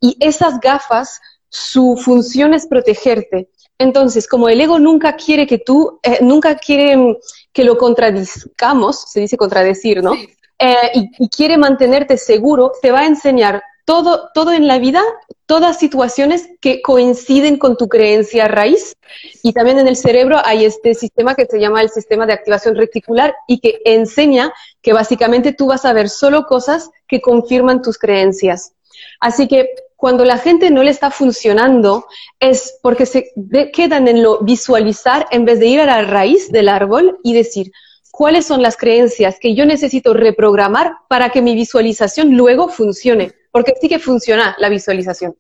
Y 0.01 0.17
esas 0.21 0.61
gafas 0.61 1.21
su 1.53 1.99
función 2.03 2.55
es 2.55 2.67
protegerte. 2.67 3.51
Entonces, 3.77 4.27
como 4.27 4.49
el 4.49 4.59
ego 4.59 4.79
nunca 4.79 5.17
quiere 5.17 5.47
que 5.47 5.59
tú, 5.59 6.01
eh, 6.03 6.19
nunca 6.23 6.57
quiere 6.57 6.97
mm, 6.97 7.17
que 7.53 7.65
lo 7.65 7.77
contradizcamos, 7.77 9.05
se 9.11 9.21
dice 9.21 9.37
contradecir, 9.37 10.03
¿no? 10.03 10.15
Eh, 10.15 11.09
y, 11.19 11.29
quiere 11.29 11.59
mantenerte 11.59 12.17
seguro, 12.17 12.73
te 12.81 12.91
va 12.91 13.01
a 13.01 13.07
enseñar 13.07 13.63
todo, 13.85 14.31
todo 14.33 14.53
en 14.53 14.67
la 14.67 14.79
vida, 14.79 15.03
todas 15.45 15.79
situaciones 15.79 16.49
que 16.63 16.81
coinciden 16.81 17.59
con 17.59 17.77
tu 17.77 17.87
creencia 17.87 18.49
raíz. 18.49 18.97
Y 19.43 19.53
también 19.53 19.79
en 19.79 19.89
el 19.89 19.97
cerebro 19.97 20.39
hay 20.43 20.65
este 20.65 20.95
sistema 20.95 21.35
que 21.35 21.45
se 21.45 21.61
llama 21.61 21.83
el 21.83 21.91
sistema 21.91 22.25
de 22.25 22.33
activación 22.33 22.77
reticular 22.77 23.35
y 23.47 23.61
que 23.61 23.81
enseña 23.85 24.55
que 24.81 24.95
básicamente 24.95 25.53
tú 25.53 25.67
vas 25.67 25.85
a 25.85 25.93
ver 25.93 26.09
solo 26.09 26.47
cosas 26.47 26.89
que 27.07 27.21
confirman 27.21 27.83
tus 27.83 27.99
creencias. 27.99 28.73
Así 29.21 29.49
que 29.49 29.69
cuando 30.03 30.25
la 30.25 30.37
gente 30.37 30.69
no 30.73 30.83
le 30.83 30.91
está 30.91 31.13
funcionando 31.13 32.09
es 32.41 32.77
porque 32.83 33.07
se 33.07 33.31
quedan 33.73 34.09
en 34.09 34.21
lo 34.21 34.41
visualizar 34.41 35.29
en 35.31 35.45
vez 35.45 35.61
de 35.61 35.69
ir 35.69 35.79
a 35.79 35.87
la 35.87 36.03
raíz 36.03 36.51
del 36.51 36.69
árbol 36.69 37.21
y 37.23 37.35
decir, 37.35 37.71
¿cuáles 38.11 38.45
son 38.45 38.63
las 38.63 38.77
creencias 38.77 39.39
que 39.41 39.55
yo 39.55 39.65
necesito 39.65 40.13
reprogramar 40.13 40.95
para 41.09 41.31
que 41.31 41.41
mi 41.41 41.55
visualización 41.55 42.37
luego 42.37 42.69
funcione? 42.69 43.33
Porque 43.53 43.75
sí 43.81 43.89
que 43.89 44.01
funciona 44.01 44.57
la 44.59 44.69
visualización. 44.69 45.37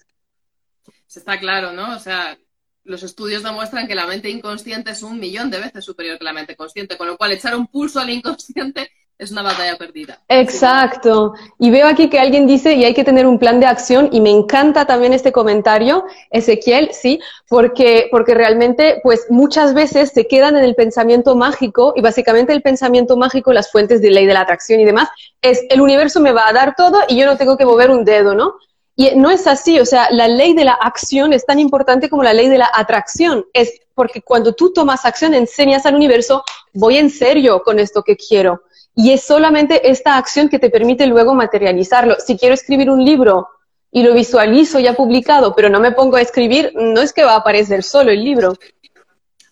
Está 1.13 1.41
claro, 1.41 1.73
¿no? 1.73 1.97
O 1.97 1.99
sea, 1.99 2.39
los 2.85 3.03
estudios 3.03 3.43
demuestran 3.43 3.89
que 3.89 3.97
la 3.97 4.07
mente 4.07 4.31
inconsciente 4.31 4.93
es 4.93 5.03
un 5.03 5.19
millón 5.19 5.51
de 5.51 5.59
veces 5.59 5.85
superior 5.85 6.19
que 6.19 6.25
la 6.25 6.33
mente 6.33 6.55
consciente, 6.55 6.97
con 6.97 7.09
lo 7.09 7.17
cual 7.17 7.33
echar 7.33 7.57
un 7.57 7.67
pulso 7.67 7.99
al 7.99 8.11
inconsciente 8.11 8.93
es 9.23 9.31
una 9.31 9.43
batalla 9.43 9.77
perdida. 9.77 10.19
Exacto. 10.29 11.35
Y 11.59 11.71
veo 11.71 11.87
aquí 11.87 12.11
que 12.11 12.19
alguien 12.19 12.47
dice, 12.47 12.75
y 12.75 12.85
hay 12.85 12.93
que 12.93 13.05
tener 13.05 13.27
un 13.27 13.39
plan 13.39 13.61
de 13.61 13.67
acción, 13.67 14.09
y 14.11 14.21
me 14.21 14.31
encanta 14.31 14.85
también 14.85 15.13
este 15.13 15.31
comentario, 15.31 16.05
Ezequiel, 16.31 16.91
sí, 16.93 17.21
porque, 17.49 18.09
porque 18.11 18.35
realmente, 18.35 19.01
pues 19.05 19.27
muchas 19.31 19.75
veces 19.75 20.11
se 20.11 20.27
quedan 20.27 20.57
en 20.57 20.65
el 20.65 20.75
pensamiento 20.75 21.37
mágico, 21.37 21.93
y 21.95 22.01
básicamente 22.01 22.53
el 22.53 22.63
pensamiento 22.63 23.17
mágico, 23.17 23.53
las 23.53 23.71
fuentes 23.71 24.03
de 24.03 24.11
ley 24.11 24.27
de 24.27 24.35
la 24.35 24.41
atracción 24.41 24.81
y 24.81 24.85
demás, 24.85 25.09
es 25.41 25.65
el 25.71 25.81
universo 25.81 26.21
me 26.21 26.33
va 26.33 26.49
a 26.49 26.53
dar 26.53 26.75
todo 26.77 27.01
y 27.09 27.17
yo 27.17 27.27
no 27.27 27.37
tengo 27.37 27.57
que 27.57 27.65
mover 27.65 27.91
un 27.91 28.05
dedo, 28.05 28.35
¿no? 28.35 28.55
Y 28.95 29.15
no 29.17 29.31
es 29.31 29.47
así, 29.47 29.81
o 29.81 29.87
sea, 29.87 30.09
la 30.11 30.29
ley 30.29 30.53
de 30.53 30.65
la 30.65 30.73
acción 30.73 31.33
es 31.33 31.47
tan 31.47 31.59
importante 31.59 32.11
como 32.11 32.23
la 32.23 32.35
ley 32.35 32.49
de 32.49 32.59
la 32.59 32.71
atracción. 32.75 33.47
Es 33.53 33.81
porque 33.95 34.21
cuando 34.21 34.53
tú 34.53 34.73
tomas 34.73 35.07
acción, 35.07 35.33
enseñas 35.33 35.87
al 35.87 35.95
universo, 35.95 36.45
voy 36.75 36.99
en 36.99 37.09
serio 37.09 37.63
con 37.63 37.79
esto 37.79 38.03
que 38.03 38.17
quiero. 38.17 38.63
Y 38.95 39.13
es 39.13 39.25
solamente 39.25 39.91
esta 39.91 40.17
acción 40.17 40.49
que 40.49 40.59
te 40.59 40.71
permite 40.71 41.07
luego 41.07 41.35
materializarlo. 41.35 42.17
Si 42.25 42.37
quiero 42.37 42.55
escribir 42.55 42.91
un 42.91 43.05
libro 43.05 43.49
y 43.91 44.03
lo 44.03 44.15
visualizo 44.15 44.79
ya 44.81 44.95
publicado, 44.95 45.55
pero 45.55 45.69
no 45.69 45.81
me 45.81 45.93
pongo 45.93 46.17
a 46.17 46.21
escribir, 46.21 46.73
no 46.75 47.01
es 47.01 47.13
que 47.13 47.25
va 47.25 47.35
a 47.35 47.39
aparecer 47.39 47.83
solo 47.83 48.11
el 48.11 48.23
libro. 48.23 48.57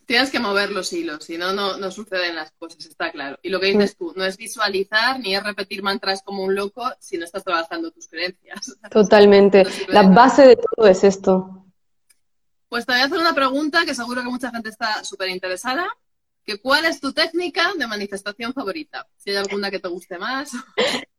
Tienes 0.06 0.30
que 0.30 0.40
mover 0.40 0.72
los 0.72 0.92
hilos, 0.92 1.24
si 1.24 1.38
no, 1.38 1.52
no 1.52 1.90
suceden 1.92 2.34
las 2.34 2.50
cosas, 2.52 2.84
está 2.84 3.12
claro. 3.12 3.38
Y 3.42 3.48
lo 3.48 3.60
que 3.60 3.66
dices 3.66 3.96
tú, 3.96 4.12
no 4.16 4.24
es 4.24 4.36
visualizar 4.36 5.20
ni 5.20 5.36
es 5.36 5.44
repetir 5.44 5.82
mantras 5.82 6.22
como 6.22 6.42
un 6.42 6.54
loco 6.54 6.82
si 6.98 7.16
no 7.16 7.24
estás 7.24 7.44
trabajando 7.44 7.92
tus 7.92 8.08
creencias. 8.08 8.76
Totalmente. 8.90 9.64
La 9.88 10.02
base 10.02 10.46
de 10.46 10.56
todo 10.56 10.86
es 10.88 11.04
esto. 11.04 11.64
Pues 12.68 12.86
te 12.86 12.92
voy 12.92 13.02
a 13.02 13.04
hacer 13.04 13.18
una 13.18 13.34
pregunta 13.34 13.84
que 13.84 13.94
seguro 13.94 14.22
que 14.22 14.28
mucha 14.30 14.50
gente 14.50 14.68
está 14.68 15.04
súper 15.04 15.28
interesada 15.28 15.86
cuál 16.58 16.84
es 16.84 17.00
tu 17.00 17.12
técnica 17.12 17.70
de 17.76 17.86
manifestación 17.86 18.52
favorita. 18.52 19.06
Si 19.16 19.30
hay 19.30 19.36
alguna 19.36 19.70
que 19.70 19.78
te 19.78 19.88
guste 19.88 20.18
más. 20.18 20.50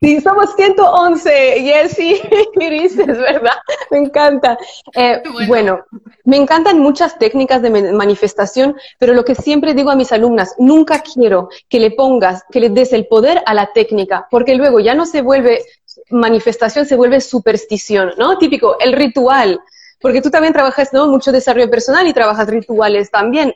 Sí, 0.02 0.20
somos 0.20 0.56
111, 0.56 1.62
Jessie, 1.62 2.22
Iris, 2.60 2.98
es 2.98 3.20
verdad, 3.20 3.58
me 3.92 4.00
encanta. 4.00 4.58
Eh, 4.96 5.22
bueno. 5.48 5.86
me 6.26 6.38
encantan 6.38 6.80
muchas 6.80 7.20
técnicas 7.20 7.62
de 7.62 7.70
manifestación, 7.94 8.76
pero 8.98 9.14
lo 9.14 9.24
que 9.24 9.36
siempre 9.36 9.74
digo 9.76 9.92
a 9.92 9.96
mis 9.96 10.12
alumnas, 10.12 10.56
nunca 10.58 11.02
quiero 11.02 11.50
que 11.70 11.80
le 11.80 11.92
pongas, 11.92 12.44
que 12.52 12.60
le 12.60 12.70
des 12.70 12.94
el 12.94 13.08
poder 13.08 13.44
a 13.46 13.54
la 13.54 13.74
técnica, 13.74 14.28
porque 14.32 14.56
luego 14.56 14.80
ya 14.80 14.96
no 14.96 15.06
se 15.06 15.22
vuelve 15.22 15.64
manifestación, 16.10 16.86
se 16.86 16.96
vuelve 16.96 17.22
superstición, 17.22 18.14
¿no? 18.18 18.38
Típico, 18.38 18.80
el 18.80 18.94
ritual, 18.94 19.62
porque 20.00 20.22
tú 20.22 20.30
también 20.30 20.54
trabajas 20.54 20.92
¿no? 20.94 21.08
mucho 21.08 21.32
desarrollo 21.32 21.70
personal 21.70 22.08
y 22.08 22.14
trabajas 22.14 22.48
rituales 22.48 23.12
también 23.12 23.54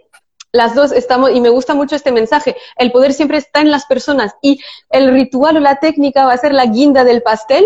las 0.56 0.74
dos 0.74 0.92
estamos, 0.92 1.32
y 1.32 1.42
me 1.42 1.50
gusta 1.50 1.74
mucho 1.74 1.96
este 1.96 2.12
mensaje, 2.12 2.56
el 2.78 2.92
poder 2.92 3.14
siempre 3.14 3.38
está 3.38 3.62
en 3.62 3.72
las 3.72 3.86
personas 3.86 4.36
y 4.42 4.60
el 4.90 5.12
ritual 5.12 5.58
o 5.58 5.60
la 5.60 5.80
técnica 5.80 6.26
va 6.26 6.34
a 6.34 6.38
ser 6.38 6.54
la 6.54 6.66
guinda 6.66 7.04
del 7.04 7.22
pastel 7.22 7.66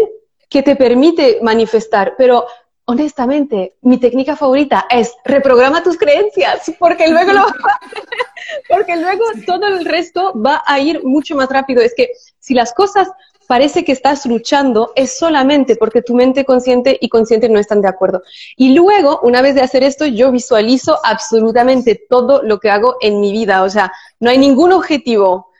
que 0.50 0.64
te 0.64 0.76
permite 0.76 1.40
manifestar, 1.42 2.16
pero 2.18 2.46
honestamente, 2.90 3.76
mi 3.84 4.00
técnica 4.00 4.36
favorita 4.36 4.88
es 4.90 5.14
reprograma 5.24 5.84
tus 5.84 5.96
creencias, 5.96 6.72
porque 6.80 7.08
luego 7.08 7.34
lo, 7.34 7.46
porque 8.68 8.98
luego 8.98 9.26
todo 9.46 9.68
el 9.68 9.86
resto 9.86 10.34
va 10.34 10.64
a 10.66 10.80
ir 10.80 11.04
mucho 11.04 11.36
más 11.36 11.50
rápido. 11.50 11.84
Es 11.84 11.94
que 11.96 12.10
si 12.40 12.56
las 12.56 12.74
cosas 12.74 13.08
parece 13.48 13.86
que 13.86 13.92
estás 13.92 14.26
luchando 14.26 14.92
es 14.96 15.20
solamente 15.20 15.76
porque 15.76 16.02
tu 16.02 16.16
mente 16.16 16.46
consciente 16.46 16.98
y 17.00 17.10
consciente 17.10 17.48
no 17.48 17.60
están 17.60 17.82
de 17.82 17.90
acuerdo. 17.90 18.24
Y 18.58 18.74
luego, 18.74 19.20
una 19.22 19.44
vez 19.44 19.54
de 19.54 19.62
hacer 19.62 19.84
esto, 19.84 20.08
yo 20.08 20.32
visualizo 20.32 20.98
absolutamente 21.04 22.08
todo 22.10 22.42
lo 22.42 22.60
que 22.60 22.72
hago 22.72 22.96
en 23.02 23.22
mi 23.22 23.32
vida. 23.32 23.62
O 23.62 23.70
sea, 23.70 23.94
no 24.20 24.32
hay 24.32 24.40
ningún 24.40 24.72
objetivo 24.72 25.52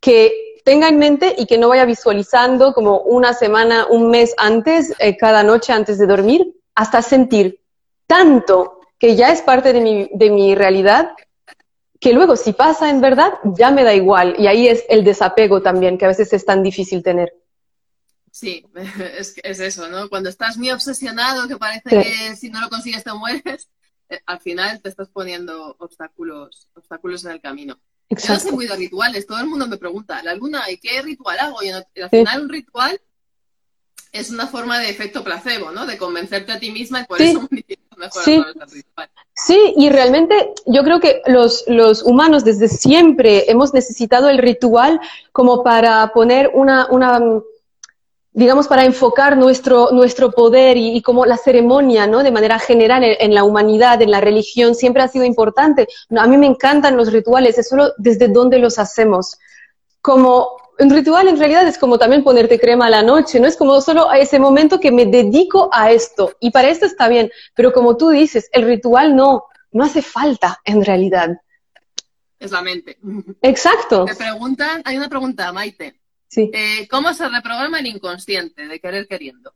que 0.00 0.32
tenga 0.64 0.88
en 0.88 0.98
mente 0.98 1.34
y 1.36 1.44
que 1.44 1.58
no 1.58 1.68
vaya 1.68 1.84
visualizando 1.84 2.72
como 2.72 3.00
una 3.00 3.34
semana, 3.34 3.86
un 3.90 4.08
mes 4.08 4.34
antes, 4.38 4.94
eh, 5.00 5.18
cada 5.18 5.42
noche 5.42 5.74
antes 5.74 5.98
de 5.98 6.06
dormir, 6.06 6.54
hasta 6.78 7.02
sentir 7.02 7.60
tanto 8.06 8.80
que 9.00 9.16
ya 9.16 9.32
es 9.32 9.42
parte 9.42 9.72
de 9.72 9.80
mi, 9.80 10.08
de 10.14 10.30
mi 10.30 10.54
realidad 10.54 11.10
que 11.98 12.12
luego 12.12 12.36
si 12.36 12.52
pasa 12.52 12.88
en 12.88 13.00
verdad 13.00 13.32
ya 13.42 13.72
me 13.72 13.82
da 13.82 13.94
igual 13.94 14.36
y 14.38 14.46
ahí 14.46 14.68
es 14.68 14.84
el 14.88 15.02
desapego 15.02 15.60
también 15.60 15.98
que 15.98 16.04
a 16.04 16.08
veces 16.14 16.32
es 16.32 16.44
tan 16.44 16.62
difícil 16.62 17.02
tener. 17.02 17.34
Sí, 18.30 18.64
es, 19.18 19.34
es 19.42 19.58
eso, 19.58 19.88
¿no? 19.88 20.08
Cuando 20.08 20.28
estás 20.28 20.56
muy 20.56 20.70
obsesionado 20.70 21.48
que 21.48 21.56
parece 21.56 21.90
que 21.90 22.36
si 22.36 22.48
no 22.48 22.60
lo 22.60 22.68
consigues 22.68 23.02
te 23.02 23.12
mueres, 23.12 23.68
eh, 24.08 24.20
al 24.26 24.38
final 24.38 24.80
te 24.80 24.88
estás 24.88 25.08
poniendo 25.08 25.74
obstáculos, 25.80 26.68
obstáculos 26.74 27.24
en 27.24 27.32
el 27.32 27.40
camino. 27.40 27.80
Exacto. 28.08 28.34
Yo 28.34 28.48
soy 28.50 28.52
muy 28.52 28.66
de 28.68 28.76
rituales, 28.76 29.26
todo 29.26 29.40
el 29.40 29.48
mundo 29.48 29.66
me 29.66 29.78
pregunta, 29.78 30.22
¿la 30.22 30.36
luna 30.36 30.70
y 30.70 30.78
qué 30.78 31.02
ritual 31.02 31.40
hago? 31.40 31.60
Y 31.60 31.70
al 31.70 31.84
final 32.08 32.42
un 32.42 32.48
ritual 32.48 33.00
es 34.18 34.30
una 34.30 34.46
forma 34.46 34.78
de 34.78 34.90
efecto 34.90 35.22
placebo, 35.24 35.70
¿no? 35.70 35.86
De 35.86 35.96
convencerte 35.96 36.52
a 36.52 36.58
ti 36.58 36.70
misma 36.70 37.04
por 37.04 37.20
eso 37.20 37.48
mejor 37.98 38.22
sí. 38.22 38.44
Sí, 39.34 39.74
y 39.76 39.88
realmente 39.90 40.52
yo 40.66 40.82
creo 40.82 40.98
que 40.98 41.22
los, 41.26 41.64
los, 41.68 42.02
humanos 42.02 42.44
desde 42.44 42.68
siempre 42.68 43.50
hemos 43.50 43.72
necesitado 43.72 44.28
el 44.28 44.38
ritual 44.38 45.00
como 45.32 45.62
para 45.62 46.12
poner 46.12 46.50
una, 46.54 46.88
una 46.90 47.20
digamos, 48.32 48.66
para 48.68 48.84
enfocar 48.84 49.36
nuestro, 49.36 49.90
nuestro 49.92 50.32
poder 50.32 50.76
y, 50.76 51.02
como 51.02 51.24
la 51.24 51.36
ceremonia, 51.36 52.06
¿no? 52.06 52.22
De 52.22 52.30
manera 52.30 52.58
general 52.58 53.02
en, 53.04 53.34
la 53.34 53.44
humanidad, 53.44 54.00
en 54.02 54.10
la 54.10 54.20
religión, 54.20 54.74
siempre 54.74 55.02
ha 55.02 55.08
sido 55.08 55.24
importante. 55.24 55.88
A 56.16 56.26
mí 56.26 56.36
me 56.36 56.46
encantan 56.46 56.96
los 56.96 57.12
rituales, 57.12 57.58
es 57.58 57.68
solo 57.68 57.92
desde 57.96 58.28
dónde 58.28 58.58
los 58.58 58.78
hacemos. 58.78 59.38
Como 60.00 60.50
un 60.78 60.90
ritual 60.90 61.28
en 61.28 61.38
realidad 61.38 61.66
es 61.66 61.78
como 61.78 61.98
también 61.98 62.22
ponerte 62.22 62.58
crema 62.58 62.86
a 62.86 62.90
la 62.90 63.02
noche, 63.02 63.40
¿no? 63.40 63.46
Es 63.46 63.56
como 63.56 63.80
solo 63.80 64.08
a 64.08 64.18
ese 64.18 64.38
momento 64.38 64.78
que 64.78 64.92
me 64.92 65.06
dedico 65.06 65.68
a 65.72 65.90
esto. 65.90 66.36
Y 66.40 66.50
para 66.50 66.68
esto 66.68 66.86
está 66.86 67.08
bien, 67.08 67.30
pero 67.54 67.72
como 67.72 67.96
tú 67.96 68.10
dices, 68.10 68.48
el 68.52 68.62
ritual 68.62 69.16
no, 69.16 69.44
no 69.72 69.84
hace 69.84 70.02
falta 70.02 70.60
en 70.64 70.84
realidad. 70.84 71.40
Es 72.38 72.52
la 72.52 72.62
mente. 72.62 72.98
Exacto. 73.42 74.04
Te 74.04 74.14
preguntan, 74.14 74.82
hay 74.84 74.96
una 74.96 75.08
pregunta, 75.08 75.52
Maite. 75.52 75.98
Sí. 76.28 76.50
Eh, 76.52 76.86
¿Cómo 76.88 77.12
se 77.14 77.28
reprograma 77.28 77.80
el 77.80 77.86
inconsciente 77.86 78.68
de 78.68 78.80
querer 78.80 79.08
queriendo? 79.08 79.52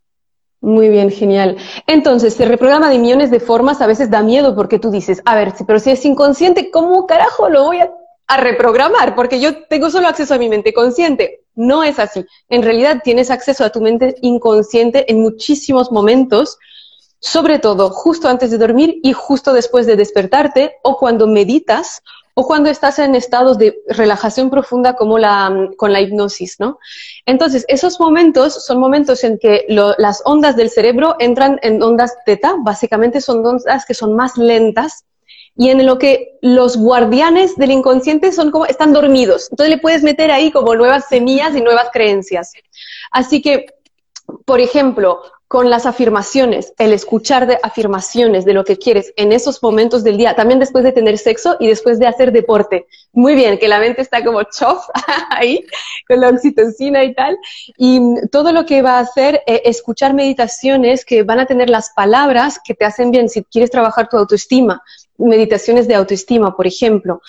Muy 0.60 0.88
bien, 0.88 1.10
genial. 1.10 1.56
Entonces, 1.86 2.34
se 2.34 2.44
reprograma 2.46 2.88
de 2.88 2.98
millones 2.98 3.30
de 3.30 3.40
formas, 3.40 3.80
a 3.80 3.86
veces 3.86 4.10
da 4.10 4.22
miedo 4.22 4.54
porque 4.54 4.78
tú 4.78 4.90
dices, 4.90 5.20
a 5.24 5.34
ver, 5.34 5.52
pero 5.66 5.80
si 5.80 5.90
es 5.90 6.04
inconsciente, 6.04 6.70
¿cómo 6.70 7.06
carajo 7.06 7.48
lo 7.48 7.64
voy 7.64 7.78
a 7.80 7.90
a 8.26 8.36
reprogramar, 8.38 9.14
porque 9.14 9.40
yo 9.40 9.64
tengo 9.66 9.90
solo 9.90 10.08
acceso 10.08 10.34
a 10.34 10.38
mi 10.38 10.48
mente 10.48 10.72
consciente. 10.72 11.40
No 11.54 11.84
es 11.84 11.98
así. 11.98 12.24
En 12.48 12.62
realidad 12.62 13.02
tienes 13.04 13.30
acceso 13.30 13.64
a 13.64 13.70
tu 13.70 13.80
mente 13.80 14.14
inconsciente 14.22 15.10
en 15.10 15.20
muchísimos 15.20 15.92
momentos 15.92 16.58
sobre 17.22 17.60
todo 17.60 17.90
justo 17.90 18.28
antes 18.28 18.50
de 18.50 18.58
dormir 18.58 18.98
y 19.02 19.12
justo 19.12 19.52
después 19.52 19.86
de 19.86 19.94
despertarte 19.94 20.78
o 20.82 20.98
cuando 20.98 21.28
meditas 21.28 22.02
o 22.34 22.46
cuando 22.46 22.68
estás 22.68 22.98
en 22.98 23.14
estados 23.14 23.58
de 23.58 23.78
relajación 23.86 24.50
profunda 24.50 24.94
como 24.94 25.18
la, 25.18 25.68
con 25.76 25.92
la 25.92 26.00
hipnosis, 26.00 26.58
¿no? 26.58 26.78
Entonces, 27.26 27.64
esos 27.68 28.00
momentos 28.00 28.64
son 28.64 28.80
momentos 28.80 29.22
en 29.22 29.38
que 29.38 29.66
las 29.68 30.22
ondas 30.24 30.56
del 30.56 30.70
cerebro 30.70 31.14
entran 31.20 31.60
en 31.62 31.80
ondas 31.82 32.16
teta, 32.24 32.56
básicamente 32.58 33.20
son 33.20 33.46
ondas 33.46 33.84
que 33.86 33.94
son 33.94 34.16
más 34.16 34.36
lentas 34.36 35.04
y 35.56 35.70
en 35.70 35.84
lo 35.86 35.98
que 35.98 36.38
los 36.40 36.76
guardianes 36.76 37.56
del 37.56 37.72
inconsciente 37.72 38.32
son 38.32 38.50
como, 38.50 38.66
están 38.66 38.92
dormidos. 38.92 39.48
Entonces 39.50 39.74
le 39.74 39.80
puedes 39.80 40.02
meter 40.02 40.30
ahí 40.30 40.50
como 40.50 40.74
nuevas 40.74 41.08
semillas 41.08 41.54
y 41.54 41.60
nuevas 41.60 41.88
creencias. 41.92 42.52
Así 43.10 43.42
que, 43.42 43.66
por 44.46 44.60
ejemplo, 44.60 45.20
con 45.52 45.68
las 45.68 45.84
afirmaciones, 45.84 46.72
el 46.78 46.94
escuchar 46.94 47.60
afirmaciones 47.62 48.46
de 48.46 48.54
lo 48.54 48.64
que 48.64 48.78
quieres 48.78 49.12
en 49.16 49.32
esos 49.32 49.62
momentos 49.62 50.02
del 50.02 50.16
día, 50.16 50.34
también 50.34 50.58
después 50.58 50.82
de 50.82 50.92
tener 50.92 51.18
sexo 51.18 51.58
y 51.60 51.66
después 51.66 51.98
de 51.98 52.06
hacer 52.06 52.32
deporte. 52.32 52.86
Muy 53.12 53.34
bien, 53.34 53.58
que 53.58 53.68
la 53.68 53.78
mente 53.78 54.00
está 54.00 54.24
como 54.24 54.42
chof 54.44 54.86
ahí, 55.28 55.62
con 56.08 56.22
la 56.22 56.30
oxitocina 56.30 57.04
y 57.04 57.12
tal. 57.12 57.36
Y 57.76 58.00
todo 58.30 58.52
lo 58.52 58.64
que 58.64 58.80
va 58.80 58.92
a 58.92 59.00
hacer, 59.00 59.42
eh, 59.46 59.60
escuchar 59.66 60.14
meditaciones 60.14 61.04
que 61.04 61.22
van 61.22 61.38
a 61.40 61.44
tener 61.44 61.68
las 61.68 61.90
palabras 61.90 62.58
que 62.64 62.72
te 62.72 62.86
hacen 62.86 63.10
bien 63.10 63.28
si 63.28 63.44
quieres 63.44 63.70
trabajar 63.70 64.08
tu 64.08 64.16
autoestima, 64.16 64.82
meditaciones 65.18 65.88
de 65.88 65.94
autoestima, 65.94 66.56
por 66.56 66.66
ejemplo. 66.66 67.22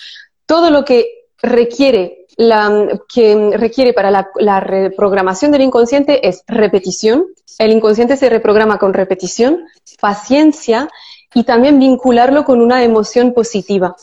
Todo 0.46 0.70
lo 0.70 0.84
que 0.84 1.26
requiere 1.42 2.24
que 2.36 3.56
requiere 3.56 3.92
para 3.92 4.10
la, 4.10 4.60
reprogramación 4.60 5.52
del 5.52 5.62
inconsciente 5.62 6.26
es 6.26 6.42
repetición. 6.46 7.26
El 7.58 7.72
inconsciente 7.72 8.16
se 8.16 8.28
reprograma 8.28 8.78
con 8.78 8.94
repetición, 8.94 9.64
paciencia 10.00 10.88
y 11.32 11.44
también 11.44 11.78
vincularlo 11.78 12.44
con 12.44 12.60
una 12.60 12.82
emoción 12.82 13.32
positiva. 13.32 13.96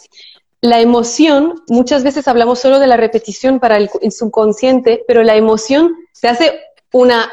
La 0.62 0.80
emoción, 0.80 1.62
muchas 1.68 2.04
veces 2.04 2.28
hablamos 2.28 2.60
solo 2.60 2.80
de 2.80 2.88
la 2.88 2.98
repetición 2.98 3.60
para 3.60 3.78
el, 3.78 3.90
subconsciente, 4.12 5.04
pero 5.08 5.24
la 5.24 5.36
emoción 5.36 5.96
se 6.12 6.28
hace 6.28 6.60
una, 6.94 7.32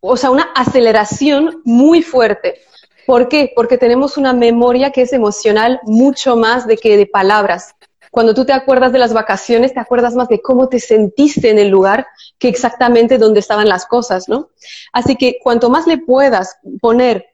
o 0.00 0.16
sea, 0.16 0.30
una 0.30 0.50
aceleración 0.54 1.62
muy 1.64 2.02
fuerte. 2.02 2.60
¿Por 3.06 3.28
qué? 3.28 3.52
Porque 3.54 3.78
tenemos 3.78 4.16
una 4.16 4.32
memoria 4.32 4.90
que 4.90 5.02
es 5.02 5.12
emocional 5.12 5.80
mucho 5.84 6.36
más 6.36 6.66
de 6.66 6.76
que 6.76 6.96
de 6.96 7.06
palabras. 7.06 7.74
Cuando 8.10 8.34
tú 8.34 8.44
te 8.44 8.52
acuerdas 8.52 8.92
de 8.92 8.98
las 8.98 9.12
vacaciones, 9.12 9.74
te 9.74 9.80
acuerdas 9.80 10.14
más 10.14 10.28
de 10.28 10.40
cómo 10.40 10.68
te 10.68 10.80
sentiste 10.80 11.50
en 11.50 11.58
el 11.58 11.68
lugar 11.68 12.06
que 12.38 12.48
exactamente 12.48 13.18
donde 13.18 13.40
estaban 13.40 13.68
las 13.68 13.86
cosas, 13.86 14.28
¿no? 14.28 14.50
Así 14.92 15.16
que 15.16 15.38
cuanto 15.42 15.70
más 15.70 15.86
le 15.86 15.98
puedas 15.98 16.56
poner 16.80 17.26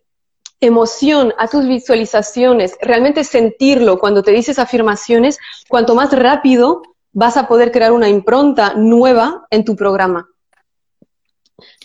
emoción 0.60 1.32
a 1.38 1.48
tus 1.48 1.66
visualizaciones, 1.66 2.76
realmente 2.80 3.24
sentirlo 3.24 3.98
cuando 3.98 4.22
te 4.22 4.30
dices 4.30 4.58
afirmaciones, 4.58 5.38
cuanto 5.68 5.94
más 5.94 6.12
rápido 6.12 6.82
vas 7.12 7.36
a 7.36 7.48
poder 7.48 7.72
crear 7.72 7.92
una 7.92 8.08
impronta 8.08 8.74
nueva 8.74 9.46
en 9.50 9.64
tu 9.64 9.76
programa. 9.76 10.28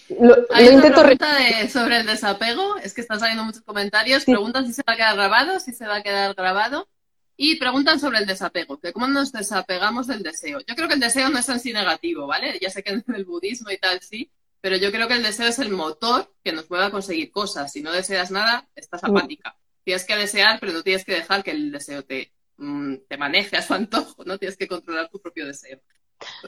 Lo, 0.09 0.35
Hay 0.51 0.67
una 0.69 0.81
pregunta 0.81 1.27
sobre 1.69 1.99
el 1.99 2.05
desapego, 2.05 2.77
es 2.77 2.93
que 2.93 3.01
están 3.01 3.19
saliendo 3.19 3.43
muchos 3.43 3.63
comentarios, 3.63 4.25
preguntan 4.25 4.65
si 4.65 4.73
se 4.73 4.83
va 4.87 4.93
a 4.93 4.95
quedar 4.95 5.15
grabado, 5.15 5.59
si 5.59 5.73
se 5.73 5.85
va 5.85 5.97
a 5.97 6.03
quedar 6.03 6.33
grabado, 6.33 6.87
y 7.35 7.55
preguntan 7.55 7.99
sobre 7.99 8.19
el 8.19 8.25
desapego, 8.25 8.79
que 8.79 8.93
cómo 8.93 9.07
nos 9.07 9.31
desapegamos 9.31 10.07
del 10.07 10.23
deseo. 10.23 10.59
Yo 10.67 10.75
creo 10.75 10.87
que 10.87 10.95
el 10.95 10.99
deseo 10.99 11.29
no 11.29 11.37
es 11.37 11.47
en 11.49 11.59
sí 11.59 11.71
negativo, 11.71 12.25
¿vale? 12.25 12.57
Ya 12.59 12.69
sé 12.69 12.83
que 12.83 12.91
en 12.91 13.03
el 13.15 13.25
budismo 13.25 13.69
y 13.69 13.77
tal 13.77 14.01
sí, 14.01 14.31
pero 14.59 14.75
yo 14.75 14.91
creo 14.91 15.07
que 15.07 15.13
el 15.13 15.23
deseo 15.23 15.47
es 15.47 15.59
el 15.59 15.69
motor 15.69 16.33
que 16.43 16.51
nos 16.51 16.69
mueve 16.69 16.85
a 16.85 16.91
conseguir 16.91 17.31
cosas. 17.31 17.71
Si 17.71 17.81
no 17.81 17.91
deseas 17.91 18.31
nada, 18.31 18.67
estás 18.75 19.03
mm. 19.03 19.05
apática. 19.05 19.55
Tienes 19.83 20.03
que 20.05 20.15
desear, 20.15 20.59
pero 20.59 20.73
no 20.73 20.83
tienes 20.83 21.05
que 21.05 21.13
dejar 21.13 21.43
que 21.43 21.51
el 21.51 21.71
deseo 21.71 22.03
te, 22.03 22.33
mm, 22.57 22.95
te 23.07 23.17
maneje 23.17 23.55
a 23.57 23.61
su 23.61 23.73
antojo, 23.73 24.23
¿no? 24.25 24.37
Tienes 24.37 24.57
que 24.57 24.67
controlar 24.67 25.09
tu 25.09 25.21
propio 25.21 25.45
deseo. 25.45 25.79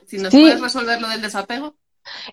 Si 0.08 0.18
nos 0.18 0.32
puedes 0.32 0.60
resolver 0.60 1.00
lo 1.00 1.08
del 1.08 1.22
desapego. 1.22 1.78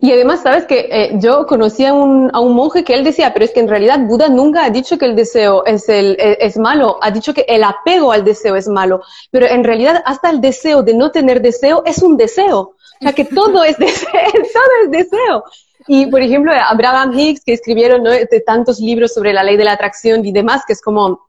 Y 0.01 0.13
además, 0.13 0.43
sabes 0.43 0.67
que 0.67 0.89
eh, 0.91 1.11
yo 1.15 1.47
conocí 1.47 1.85
a 1.85 1.93
un, 1.93 2.31
a 2.33 2.41
un, 2.41 2.55
monje 2.55 2.85
que 2.85 2.95
él 2.95 3.05
decía, 3.05 3.33
pero 3.33 3.45
es 3.45 3.53
que 3.53 3.61
en 3.61 3.69
realidad 3.69 4.01
Buda 4.01 4.29
nunca 4.29 4.65
ha 4.65 4.71
dicho 4.71 4.99
que 4.99 5.07
el 5.07 5.17
deseo 5.17 5.65
es, 5.65 5.89
el, 5.89 6.17
e, 6.19 6.39
es 6.41 6.57
malo, 6.57 6.99
ha 7.03 7.11
dicho 7.11 7.35
que 7.35 7.45
el 7.49 7.63
apego 7.65 8.13
al 8.13 8.25
deseo 8.25 8.57
es 8.57 8.69
malo, 8.69 9.03
pero 9.31 9.47
en 9.47 9.65
realidad 9.65 10.03
hasta 10.05 10.31
el 10.31 10.41
deseo 10.41 10.83
de 10.83 10.95
no 10.95 11.11
tener 11.11 11.41
deseo 11.41 11.83
es 11.85 12.03
un 12.03 12.17
deseo. 12.17 12.59
O 12.59 13.03
sea, 13.03 13.13
que 13.13 13.25
todo 13.25 13.65
es 13.65 13.79
deseo, 13.79 14.09
todo 14.33 14.73
es 14.85 14.91
deseo. 14.91 15.45
Y, 15.89 16.07
por 16.07 16.21
ejemplo, 16.21 16.53
Abraham 16.53 17.17
Hicks, 17.17 17.45
que 17.45 17.53
escribieron 17.53 18.03
de 18.03 18.43
tantos 18.45 18.81
libros 18.81 19.15
sobre 19.15 19.33
la 19.33 19.45
ley 19.45 19.57
de 19.57 19.65
la 19.65 19.73
atracción 19.73 20.25
y 20.25 20.33
demás, 20.33 20.65
que 20.67 20.73
es 20.73 20.81
como 20.81 21.25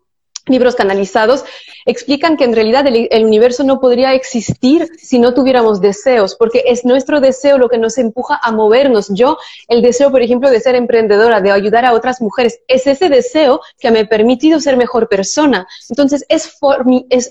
libros 0.48 0.76
canalizados, 0.76 1.44
explican 1.86 2.38
que 2.38 2.44
en 2.44 2.54
realidad 2.54 2.86
el, 2.88 3.26
universo 3.26 3.64
no 3.64 3.80
podría 3.80 4.14
existir 4.14 4.90
si 4.98 5.20
no 5.20 5.34
tuviéramos 5.34 5.82
deseos, 5.82 6.36
porque 6.36 6.64
es 6.68 6.86
nuestro 6.86 7.22
deseo 7.22 7.58
lo 7.58 7.70
que 7.70 7.78
nos 7.78 7.98
empuja 7.98 8.40
a 8.42 8.52
movernos. 8.52 9.08
Yo, 9.10 9.38
el 9.68 9.82
deseo, 9.82 10.12
por 10.12 10.22
ejemplo, 10.22 10.50
de 10.50 10.60
ser 10.60 10.76
emprendedora, 10.76 11.42
de 11.42 11.52
ayudar 11.52 11.86
a 11.86 11.94
otras 11.94 12.22
mujeres, 12.22 12.60
es 12.68 12.88
ese 12.88 13.10
deseo 13.10 13.62
que 13.80 13.92
me 13.92 14.02
ha 14.02 14.08
permitido 14.08 14.60
ser 14.60 14.78
mejor 14.78 15.10
persona. 15.10 15.68
Entonces, 15.90 16.26
es, 16.30 16.58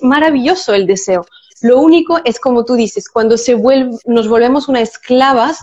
maravilloso 0.03 0.75
el 0.75 0.87
deseo. 0.87 1.27
Lo 1.61 1.81
único 1.81 2.21
es, 2.25 2.41
como 2.41 2.65
tú 2.65 2.75
dices, 2.75 3.09
cuando 3.09 3.37
nos 4.07 4.29
volvemos 4.29 4.69
una 4.69 4.81
esclavas 4.81 5.61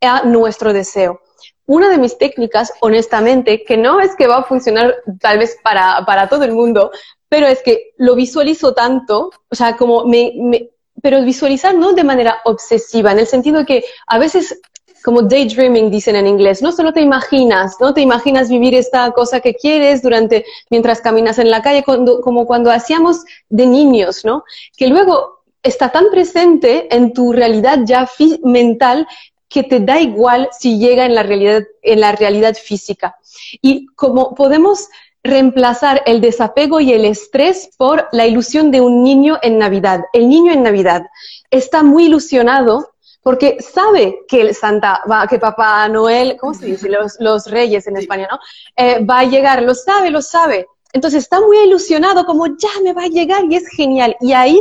a 0.00 0.24
nuestro 0.24 0.72
deseo 0.72 1.21
una 1.66 1.88
de 1.88 1.98
mis 1.98 2.18
técnicas, 2.18 2.72
honestamente, 2.80 3.64
que 3.64 3.76
no 3.76 4.00
es 4.00 4.14
que 4.16 4.26
va 4.26 4.38
a 4.38 4.44
funcionar 4.44 4.96
tal 5.20 5.38
vez 5.38 5.56
para, 5.62 6.04
para 6.04 6.28
todo 6.28 6.44
el 6.44 6.52
mundo, 6.52 6.90
pero 7.28 7.46
es 7.46 7.62
que 7.62 7.92
lo 7.96 8.14
visualizo 8.14 8.74
tanto, 8.74 9.30
o 9.48 9.54
sea, 9.54 9.76
como 9.76 10.04
me, 10.04 10.32
me, 10.36 10.70
pero 11.00 11.22
visualizar 11.22 11.74
no 11.74 11.92
de 11.92 12.04
manera 12.04 12.38
obsesiva, 12.44 13.12
en 13.12 13.20
el 13.20 13.26
sentido 13.26 13.60
de 13.60 13.66
que 13.66 13.84
a 14.06 14.18
veces 14.18 14.60
como 15.02 15.22
daydreaming 15.22 15.90
dicen 15.90 16.16
en 16.16 16.26
inglés, 16.26 16.62
no 16.62 16.72
solo 16.72 16.92
te 16.92 17.00
imaginas, 17.00 17.76
no 17.80 17.92
te 17.92 18.00
imaginas 18.00 18.48
vivir 18.48 18.74
esta 18.74 19.10
cosa 19.10 19.40
que 19.40 19.54
quieres 19.54 20.02
durante 20.02 20.44
mientras 20.70 21.00
caminas 21.00 21.38
en 21.38 21.50
la 21.50 21.60
calle 21.60 21.82
como 21.84 22.46
cuando 22.46 22.70
hacíamos 22.70 23.24
de 23.48 23.66
niños, 23.66 24.24
¿no? 24.24 24.44
Que 24.76 24.86
luego 24.86 25.42
está 25.62 25.90
tan 25.90 26.10
presente 26.10 26.94
en 26.94 27.12
tu 27.12 27.32
realidad 27.32 27.80
ya 27.84 28.08
mental 28.42 29.06
que 29.52 29.62
te 29.62 29.80
da 29.80 30.00
igual 30.00 30.48
si 30.58 30.78
llega 30.78 31.04
en 31.04 31.14
la 31.14 31.22
realidad, 31.22 31.62
en 31.82 32.00
la 32.00 32.12
realidad 32.12 32.54
física. 32.54 33.16
Y 33.60 33.86
como 33.94 34.34
podemos 34.34 34.88
reemplazar 35.22 36.02
el 36.06 36.20
desapego 36.20 36.80
y 36.80 36.92
el 36.92 37.04
estrés 37.04 37.70
por 37.76 38.08
la 38.12 38.26
ilusión 38.26 38.70
de 38.70 38.80
un 38.80 39.04
niño 39.04 39.38
en 39.42 39.58
Navidad. 39.58 40.00
El 40.12 40.28
niño 40.28 40.52
en 40.52 40.62
Navidad 40.62 41.02
está 41.50 41.82
muy 41.82 42.06
ilusionado 42.06 42.88
porque 43.22 43.58
sabe 43.60 44.20
que 44.26 44.40
el 44.40 44.54
Santa, 44.54 45.02
va, 45.08 45.28
que 45.28 45.38
Papá 45.38 45.86
Noel, 45.88 46.36
¿cómo 46.40 46.54
se 46.54 46.66
dice? 46.66 46.88
Los, 47.20 47.46
reyes 47.46 47.86
en 47.86 47.96
España, 47.98 48.26
¿no? 48.28 48.38
Eh, 48.74 49.04
va 49.04 49.20
a 49.20 49.24
llegar, 49.24 49.62
lo 49.62 49.74
sabe, 49.74 50.10
lo 50.10 50.22
sabe. 50.22 50.66
Entonces 50.92 51.22
está 51.22 51.40
muy 51.40 51.58
ilusionado 51.58 52.26
como 52.26 52.46
ya 52.46 52.70
me 52.82 52.92
va 52.92 53.04
a 53.04 53.08
llegar 53.08 53.44
y 53.48 53.54
es 53.54 53.68
genial. 53.68 54.16
Y 54.20 54.32
ahí, 54.32 54.60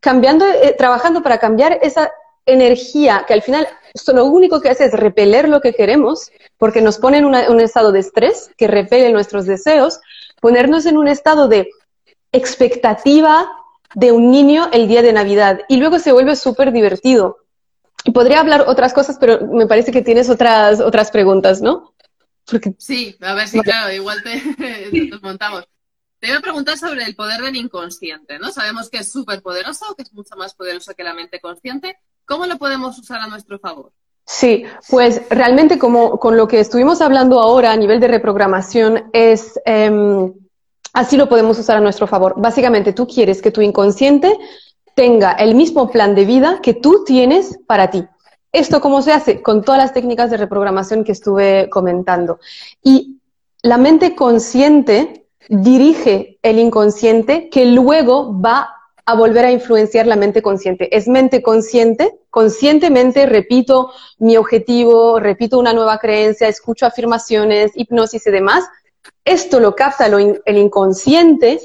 cambiando, 0.00 0.44
eh, 0.44 0.74
trabajando 0.76 1.22
para 1.22 1.38
cambiar 1.38 1.78
esa 1.82 2.10
energía 2.46 3.24
que 3.26 3.34
al 3.34 3.42
final 3.42 3.66
lo 4.12 4.24
único 4.26 4.60
que 4.60 4.68
hace 4.68 4.86
es 4.86 4.92
repeler 4.92 5.48
lo 5.48 5.60
que 5.60 5.74
queremos, 5.74 6.30
porque 6.58 6.80
nos 6.80 6.98
pone 6.98 7.18
en 7.18 7.24
un 7.26 7.60
estado 7.60 7.92
de 7.92 8.00
estrés 8.00 8.50
que 8.56 8.66
repele 8.66 9.12
nuestros 9.12 9.46
deseos, 9.46 10.00
ponernos 10.40 10.86
en 10.86 10.96
un 10.96 11.08
estado 11.08 11.48
de 11.48 11.70
expectativa 12.32 13.48
de 13.94 14.12
un 14.12 14.30
niño 14.30 14.68
el 14.72 14.88
día 14.88 15.02
de 15.02 15.12
Navidad 15.12 15.60
y 15.68 15.76
luego 15.76 15.98
se 15.98 16.12
vuelve 16.12 16.36
súper 16.36 16.72
divertido. 16.72 17.38
Podría 18.12 18.40
hablar 18.40 18.64
otras 18.66 18.92
cosas, 18.92 19.16
pero 19.18 19.46
me 19.46 19.66
parece 19.66 19.92
que 19.92 20.02
tienes 20.02 20.28
otras, 20.28 20.80
otras 20.80 21.10
preguntas, 21.10 21.62
¿no? 21.62 21.94
Sí, 22.76 23.16
a 23.20 23.34
ver 23.34 23.48
si, 23.48 23.60
claro, 23.60 23.92
igual 23.92 24.22
te, 24.22 24.40
te 24.90 25.18
montamos. 25.22 25.64
Te 26.18 26.28
iba 26.28 26.38
a 26.38 26.42
preguntar 26.42 26.76
sobre 26.76 27.04
el 27.04 27.14
poder 27.14 27.40
del 27.40 27.56
inconsciente, 27.56 28.38
¿no? 28.38 28.50
Sabemos 28.50 28.90
que 28.90 28.98
es 28.98 29.10
súper 29.10 29.40
poderoso, 29.40 29.94
que 29.96 30.02
es 30.02 30.12
mucho 30.12 30.36
más 30.36 30.54
poderoso 30.54 30.94
que 30.94 31.04
la 31.04 31.14
mente 31.14 31.40
consciente, 31.40 31.98
¿Cómo 32.26 32.46
lo 32.46 32.58
podemos 32.58 32.98
usar 32.98 33.20
a 33.20 33.26
nuestro 33.26 33.58
favor? 33.58 33.92
Sí, 34.26 34.64
pues 34.88 35.22
realmente 35.28 35.78
como 35.78 36.18
con 36.18 36.36
lo 36.36 36.48
que 36.48 36.60
estuvimos 36.60 37.00
hablando 37.02 37.40
ahora 37.40 37.72
a 37.72 37.76
nivel 37.76 38.00
de 38.00 38.08
reprogramación 38.08 39.10
es 39.12 39.60
em, 39.66 40.32
así 40.94 41.16
lo 41.16 41.28
podemos 41.28 41.58
usar 41.58 41.76
a 41.76 41.80
nuestro 41.80 42.06
favor. 42.06 42.34
Básicamente 42.36 42.94
tú 42.94 43.06
quieres 43.06 43.42
que 43.42 43.50
tu 43.50 43.60
inconsciente 43.60 44.38
tenga 44.94 45.32
el 45.32 45.54
mismo 45.54 45.90
plan 45.90 46.14
de 46.14 46.24
vida 46.24 46.60
que 46.62 46.72
tú 46.72 47.04
tienes 47.04 47.58
para 47.66 47.90
ti. 47.90 48.06
Esto 48.52 48.80
cómo 48.80 49.02
se 49.02 49.12
hace 49.12 49.42
con 49.42 49.62
todas 49.62 49.80
las 49.80 49.92
técnicas 49.92 50.30
de 50.30 50.36
reprogramación 50.36 51.04
que 51.04 51.12
estuve 51.12 51.68
comentando. 51.68 52.38
Y 52.82 53.18
la 53.62 53.76
mente 53.76 54.14
consciente 54.14 55.26
dirige 55.48 56.38
el 56.42 56.58
inconsciente 56.58 57.50
que 57.50 57.66
luego 57.66 58.40
va 58.40 58.70
a 59.06 59.14
volver 59.14 59.44
a 59.44 59.52
influenciar 59.52 60.06
la 60.06 60.16
mente 60.16 60.40
consciente. 60.40 60.96
Es 60.96 61.08
mente 61.08 61.42
consciente, 61.42 62.18
conscientemente 62.30 63.26
repito 63.26 63.92
mi 64.18 64.36
objetivo, 64.36 65.20
repito 65.20 65.58
una 65.58 65.72
nueva 65.72 65.98
creencia, 65.98 66.48
escucho 66.48 66.86
afirmaciones, 66.86 67.72
hipnosis 67.74 68.26
y 68.26 68.30
demás, 68.30 68.64
Esto 69.24 69.60
lo 69.60 69.74
capta 69.74 70.06
el 70.06 70.56
inconsciente 70.56 71.60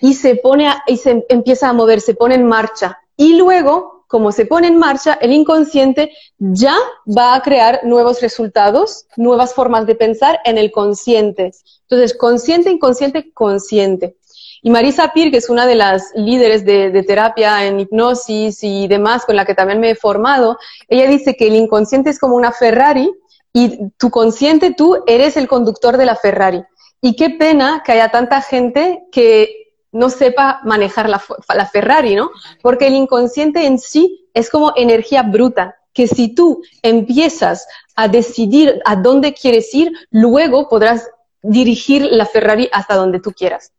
y 0.00 0.14
se 0.14 0.36
pone 0.36 0.68
y 0.86 0.96
se 0.96 1.24
empieza 1.28 1.68
a 1.68 1.72
mover, 1.72 2.00
se 2.00 2.14
pone 2.14 2.36
en 2.36 2.46
marcha. 2.46 2.98
Y 3.16 3.36
luego, 3.36 4.04
como 4.06 4.32
se 4.32 4.46
pone 4.46 4.68
en 4.68 4.78
marcha, 4.78 5.14
el 5.20 5.32
inconsciente 5.32 6.12
ya 6.38 6.76
va 7.06 7.34
a 7.34 7.42
crear 7.42 7.80
nuevos 7.84 8.20
resultados, 8.20 9.06
nuevas 9.16 9.54
formas 9.54 9.86
de 9.86 9.94
pensar 9.94 10.40
en 10.44 10.58
el 10.58 10.70
consciente. 10.70 11.52
Entonces, 11.82 12.16
consciente, 12.16 12.70
inconsciente, 12.70 13.32
consciente. 13.32 14.16
Y 14.66 14.70
Marisa 14.70 15.12
Pir, 15.12 15.30
que 15.30 15.36
es 15.36 15.50
una 15.50 15.66
de 15.66 15.74
las 15.74 16.10
líderes 16.14 16.64
de, 16.64 17.02
terapia 17.06 17.66
en 17.66 17.80
hipnosis 17.80 18.64
y 18.64 18.88
demás, 18.88 19.26
con 19.26 19.36
la 19.36 19.44
que 19.44 19.54
también 19.54 19.78
me 19.78 19.90
he 19.90 19.94
formado, 19.94 20.56
ella 20.88 21.06
dice 21.06 21.36
que 21.36 21.48
el 21.48 21.54
inconsciente 21.54 22.08
es 22.08 22.18
como 22.18 22.34
una 22.34 22.50
Ferrari 22.50 23.12
y 23.52 23.90
tu 23.98 24.08
consciente, 24.08 24.72
tú 24.72 25.04
eres 25.06 25.36
el 25.36 25.48
conductor 25.48 25.98
de 25.98 26.06
la 26.06 26.16
Ferrari. 26.16 26.64
Y 27.02 27.14
qué 27.14 27.28
pena 27.28 27.82
que 27.84 27.92
haya 27.92 28.08
tanta 28.08 28.40
gente 28.40 29.04
que 29.12 29.74
no 29.92 30.08
sepa 30.08 30.62
manejar 30.64 31.10
la, 31.10 31.22
la 31.54 31.66
Ferrari, 31.66 32.14
¿no? 32.14 32.30
Porque 32.62 32.86
el 32.86 32.94
inconsciente 32.94 33.66
en 33.66 33.78
sí 33.78 34.30
es 34.32 34.48
como 34.48 34.72
energía 34.76 35.24
bruta, 35.24 35.76
que 35.92 36.08
si 36.08 36.34
tú 36.34 36.62
empiezas 36.80 37.68
a 37.96 38.08
decidir 38.08 38.80
a 38.86 38.96
dónde 38.96 39.34
quieres 39.34 39.74
ir, 39.74 39.92
luego 40.10 40.70
podrás 40.70 41.06
dirigir 41.42 42.08
la 42.10 42.24
Ferrari 42.24 42.70
hasta 42.72 42.94
donde 42.94 43.20
tú 43.20 43.30
quieras. 43.32 43.70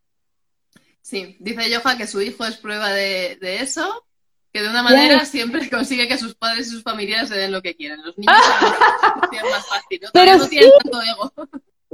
Sí, 1.05 1.37
dice 1.39 1.71
Joja 1.71 1.97
que 1.97 2.07
su 2.07 2.19
hijo 2.19 2.45
es 2.45 2.57
prueba 2.57 2.89
de, 2.89 3.37
eso, 3.61 4.03
que 4.51 4.63
de 4.63 4.69
una 4.69 4.81
manera 4.81 5.23
siempre 5.23 5.69
consigue 5.69 6.07
que 6.07 6.17
sus 6.17 6.33
padres 6.33 6.65
y 6.65 6.71
sus 6.71 6.81
familiares 6.81 7.29
se 7.29 7.35
den 7.35 7.51
lo 7.51 7.61
que 7.61 7.75
quieren. 7.75 8.03
Los 8.03 8.17
niños 8.17 8.35
son 8.35 9.51
más 9.51 9.67
fácil, 9.67 9.99
¿no? 10.01 10.09
Pero 10.11 10.37
no 10.37 10.47
tienen 10.47 10.71
tanto 10.81 11.01
ego. 11.03 11.31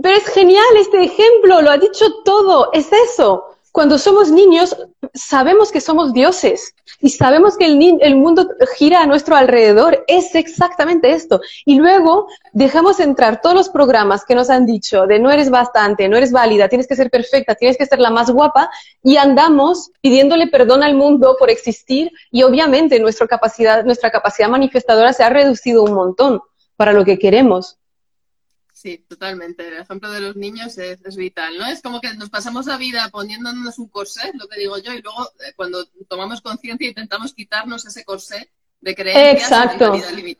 Pero 0.01 0.15
es 0.15 0.25
genial 0.27 0.63
este 0.77 1.03
ejemplo, 1.03 1.61
lo 1.61 1.71
ha 1.71 1.77
dicho 1.77 2.05
todo, 2.23 2.71
es 2.71 2.87
eso. 3.09 3.57
Cuando 3.73 3.97
somos 3.97 4.31
niños, 4.31 4.77
sabemos 5.13 5.71
que 5.71 5.81
somos 5.81 6.13
dioses 6.13 6.73
y 6.99 7.09
sabemos 7.09 7.57
que 7.57 7.65
el, 7.65 7.97
el, 8.01 8.15
mundo 8.15 8.47
gira 8.77 9.01
a 9.01 9.05
nuestro 9.05 9.35
alrededor. 9.35 10.03
Es 10.07 10.35
exactamente 10.35 11.11
esto. 11.11 11.41
Y 11.65 11.75
luego 11.75 12.27
dejamos 12.53 12.99
entrar 12.99 13.41
todos 13.41 13.55
los 13.55 13.69
programas 13.69 14.25
que 14.25 14.35
nos 14.35 14.49
han 14.49 14.65
dicho 14.65 15.07
de 15.07 15.19
no 15.19 15.31
eres 15.31 15.49
bastante, 15.49 16.07
no 16.07 16.17
eres 16.17 16.31
válida, 16.31 16.69
tienes 16.69 16.87
que 16.87 16.95
ser 16.95 17.09
perfecta, 17.09 17.55
tienes 17.55 17.77
que 17.77 17.85
ser 17.85 17.99
la 17.99 18.09
más 18.09 18.29
guapa 18.29 18.69
y 19.03 19.17
andamos 19.17 19.91
pidiéndole 20.01 20.47
perdón 20.47 20.83
al 20.83 20.95
mundo 20.95 21.35
por 21.39 21.49
existir 21.49 22.11
y 22.31 22.43
obviamente 22.43 22.99
nuestra 22.99 23.27
capacidad, 23.27 23.83
nuestra 23.83 24.11
capacidad 24.11 24.49
manifestadora 24.49 25.13
se 25.13 25.23
ha 25.23 25.29
reducido 25.29 25.83
un 25.83 25.93
montón 25.93 26.41
para 26.75 26.93
lo 26.93 27.05
que 27.05 27.19
queremos. 27.19 27.77
Sí, 28.81 29.05
totalmente. 29.07 29.67
El 29.67 29.77
ejemplo 29.77 30.09
de 30.09 30.21
los 30.21 30.35
niños 30.35 30.75
es, 30.79 31.15
vital, 31.15 31.55
¿no? 31.55 31.67
Es 31.67 31.83
como 31.83 32.01
que 32.01 32.15
nos 32.15 32.31
pasamos 32.31 32.65
la 32.65 32.77
vida 32.77 33.09
poniéndonos 33.09 33.77
un 33.77 33.89
corsé, 33.89 34.31
lo 34.33 34.47
que 34.47 34.59
digo 34.59 34.75
yo, 34.79 34.91
y 34.91 35.03
luego 35.03 35.23
eh, 35.45 35.53
cuando 35.55 35.85
tomamos 36.09 36.41
conciencia 36.41 36.87
intentamos 36.87 37.35
quitarnos 37.35 37.85
ese 37.85 38.03
corsé 38.03 38.49
de 38.79 38.95
creencias 38.95 39.51
exacto, 39.51 39.93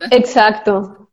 Exacto. 0.10 1.12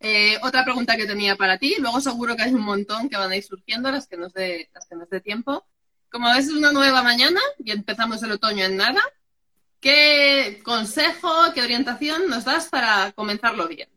Eh, 0.00 0.38
otra 0.42 0.64
pregunta 0.64 0.96
que 0.96 1.04
tenía 1.04 1.36
para 1.36 1.58
ti, 1.58 1.76
luego 1.78 2.00
seguro 2.00 2.36
que 2.36 2.44
hay 2.44 2.54
un 2.54 2.62
montón 2.62 3.10
que 3.10 3.18
van 3.18 3.30
a 3.30 3.36
ir 3.36 3.44
surgiendo, 3.44 3.90
las 3.90 4.06
que 4.06 4.16
nos 4.16 4.32
dé, 4.32 4.70
las 4.72 4.86
que 4.86 4.96
nos 4.96 5.10
dé 5.10 5.20
tiempo. 5.20 5.66
Como 6.10 6.30
ves, 6.30 6.46
es 6.46 6.52
una 6.52 6.72
nueva 6.72 7.02
mañana 7.02 7.40
y 7.58 7.70
empezamos 7.70 8.22
el 8.22 8.32
otoño 8.32 8.64
en 8.64 8.78
nada. 8.78 9.02
¿Qué 9.78 10.62
consejo, 10.64 11.30
qué 11.54 11.60
orientación 11.60 12.30
nos 12.30 12.46
das 12.46 12.70
para 12.70 13.12
comenzarlo 13.12 13.68
bien? 13.68 13.90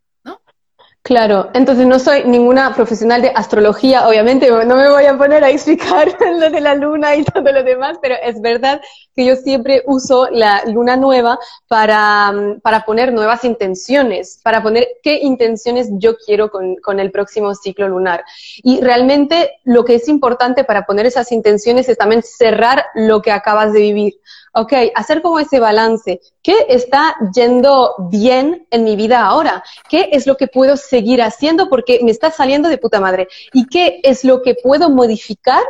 Claro, 1.06 1.50
entonces 1.54 1.86
no 1.86 2.00
soy 2.00 2.24
ninguna 2.24 2.74
profesional 2.74 3.22
de 3.22 3.30
astrología, 3.32 4.08
obviamente 4.08 4.50
no 4.50 4.74
me 4.74 4.90
voy 4.90 5.04
a 5.04 5.16
poner 5.16 5.44
a 5.44 5.50
explicar 5.50 6.08
lo 6.40 6.50
de 6.50 6.60
la 6.60 6.74
luna 6.74 7.14
y 7.14 7.22
todo 7.22 7.52
lo 7.52 7.62
demás, 7.62 7.96
pero 8.02 8.16
es 8.20 8.40
verdad 8.40 8.80
que 9.14 9.24
yo 9.24 9.36
siempre 9.36 9.84
uso 9.86 10.26
la 10.32 10.64
luna 10.66 10.96
nueva 10.96 11.38
para, 11.68 12.32
mm, 12.32 12.60
para 12.60 12.84
poner 12.84 13.12
nuevas 13.12 13.44
intenciones, 13.44 14.40
para 14.42 14.64
poner 14.64 14.88
qué 15.00 15.20
intenciones 15.22 15.90
yo 15.92 16.16
quiero 16.16 16.50
con, 16.50 16.74
con 16.82 16.98
el 16.98 17.12
próximo 17.12 17.54
ciclo 17.54 17.86
lunar. 17.86 18.24
Y 18.64 18.80
realmente 18.80 19.52
lo 19.62 19.84
que 19.84 19.94
es 19.94 20.08
importante 20.08 20.64
para 20.64 20.86
poner 20.86 21.06
esas 21.06 21.30
intenciones 21.30 21.88
es 21.88 21.96
también 21.96 22.24
cerrar 22.24 22.84
lo 22.96 23.22
que 23.22 23.30
acabas 23.30 23.72
de 23.72 23.78
vivir 23.78 24.14
ok, 24.56 24.72
hacer 24.94 25.22
como 25.22 25.38
ese 25.38 25.60
balance. 25.60 26.20
¿Qué 26.42 26.66
está 26.68 27.14
yendo 27.34 27.94
bien 28.10 28.66
en 28.70 28.84
mi 28.84 28.96
vida 28.96 29.24
ahora? 29.24 29.62
¿Qué 29.88 30.08
es 30.12 30.26
lo 30.26 30.36
que 30.36 30.48
puedo 30.48 30.76
seguir 30.76 31.20
haciendo 31.22 31.68
porque 31.68 32.00
me 32.02 32.10
está 32.10 32.30
saliendo 32.30 32.68
de 32.68 32.78
puta 32.78 32.98
madre? 32.98 33.28
¿Y 33.52 33.66
qué 33.66 34.00
es 34.02 34.24
lo 34.24 34.42
que 34.42 34.54
puedo 34.54 34.88
modificar? 34.88 35.62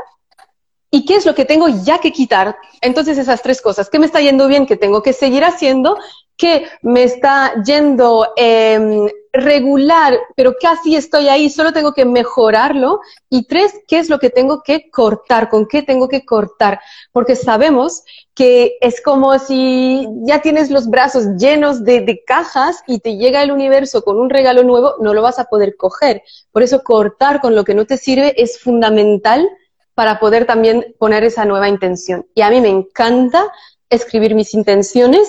¿Y 0.90 1.04
qué 1.04 1.16
es 1.16 1.26
lo 1.26 1.34
que 1.34 1.44
tengo 1.44 1.66
ya 1.68 1.98
que 1.98 2.12
quitar? 2.12 2.56
Entonces 2.80 3.18
esas 3.18 3.42
tres 3.42 3.60
cosas. 3.60 3.90
¿Qué 3.90 3.98
me 3.98 4.06
está 4.06 4.20
yendo 4.20 4.46
bien 4.46 4.66
que 4.66 4.76
tengo 4.76 5.02
que 5.02 5.12
seguir 5.12 5.44
haciendo? 5.44 5.98
¿Qué 6.36 6.68
me 6.82 7.02
está 7.04 7.62
yendo 7.62 8.28
eh, 8.36 9.08
regular, 9.36 10.18
pero 10.34 10.54
casi 10.60 10.96
estoy 10.96 11.28
ahí, 11.28 11.50
solo 11.50 11.72
tengo 11.72 11.92
que 11.92 12.04
mejorarlo. 12.04 13.00
Y 13.28 13.46
tres, 13.46 13.74
¿qué 13.86 13.98
es 13.98 14.08
lo 14.08 14.18
que 14.18 14.30
tengo 14.30 14.62
que 14.62 14.90
cortar? 14.90 15.48
¿Con 15.48 15.66
qué 15.66 15.82
tengo 15.82 16.08
que 16.08 16.24
cortar? 16.24 16.80
Porque 17.12 17.36
sabemos 17.36 18.02
que 18.34 18.76
es 18.80 19.00
como 19.00 19.38
si 19.38 20.06
ya 20.24 20.40
tienes 20.40 20.70
los 20.70 20.88
brazos 20.88 21.26
llenos 21.38 21.84
de, 21.84 22.00
de 22.00 22.22
cajas 22.24 22.82
y 22.86 22.98
te 23.00 23.16
llega 23.16 23.42
el 23.42 23.52
universo 23.52 24.02
con 24.02 24.18
un 24.18 24.30
regalo 24.30 24.62
nuevo, 24.62 24.94
no 25.00 25.14
lo 25.14 25.22
vas 25.22 25.38
a 25.38 25.44
poder 25.44 25.76
coger. 25.76 26.22
Por 26.52 26.62
eso 26.62 26.82
cortar 26.82 27.40
con 27.40 27.54
lo 27.54 27.64
que 27.64 27.74
no 27.74 27.84
te 27.84 27.96
sirve 27.96 28.34
es 28.40 28.58
fundamental 28.60 29.48
para 29.94 30.18
poder 30.20 30.46
también 30.46 30.94
poner 30.98 31.24
esa 31.24 31.44
nueva 31.44 31.68
intención. 31.68 32.26
Y 32.34 32.42
a 32.42 32.50
mí 32.50 32.60
me 32.60 32.68
encanta 32.68 33.50
escribir 33.88 34.34
mis 34.34 34.52
intenciones 34.52 35.28